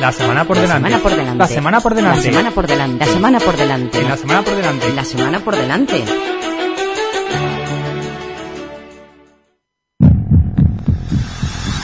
[0.00, 0.88] La semana por La delante.
[0.88, 1.38] semana por delante.
[1.38, 2.18] La semana por delante.
[2.18, 2.98] La semana por delante.
[3.06, 4.02] La semana por delante.
[4.02, 4.92] La semana por delante.
[4.94, 6.04] La semana por delante.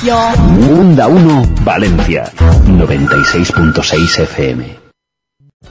[0.08, 2.32] Munda 1, Valencia,
[2.66, 4.87] 96.6 FM.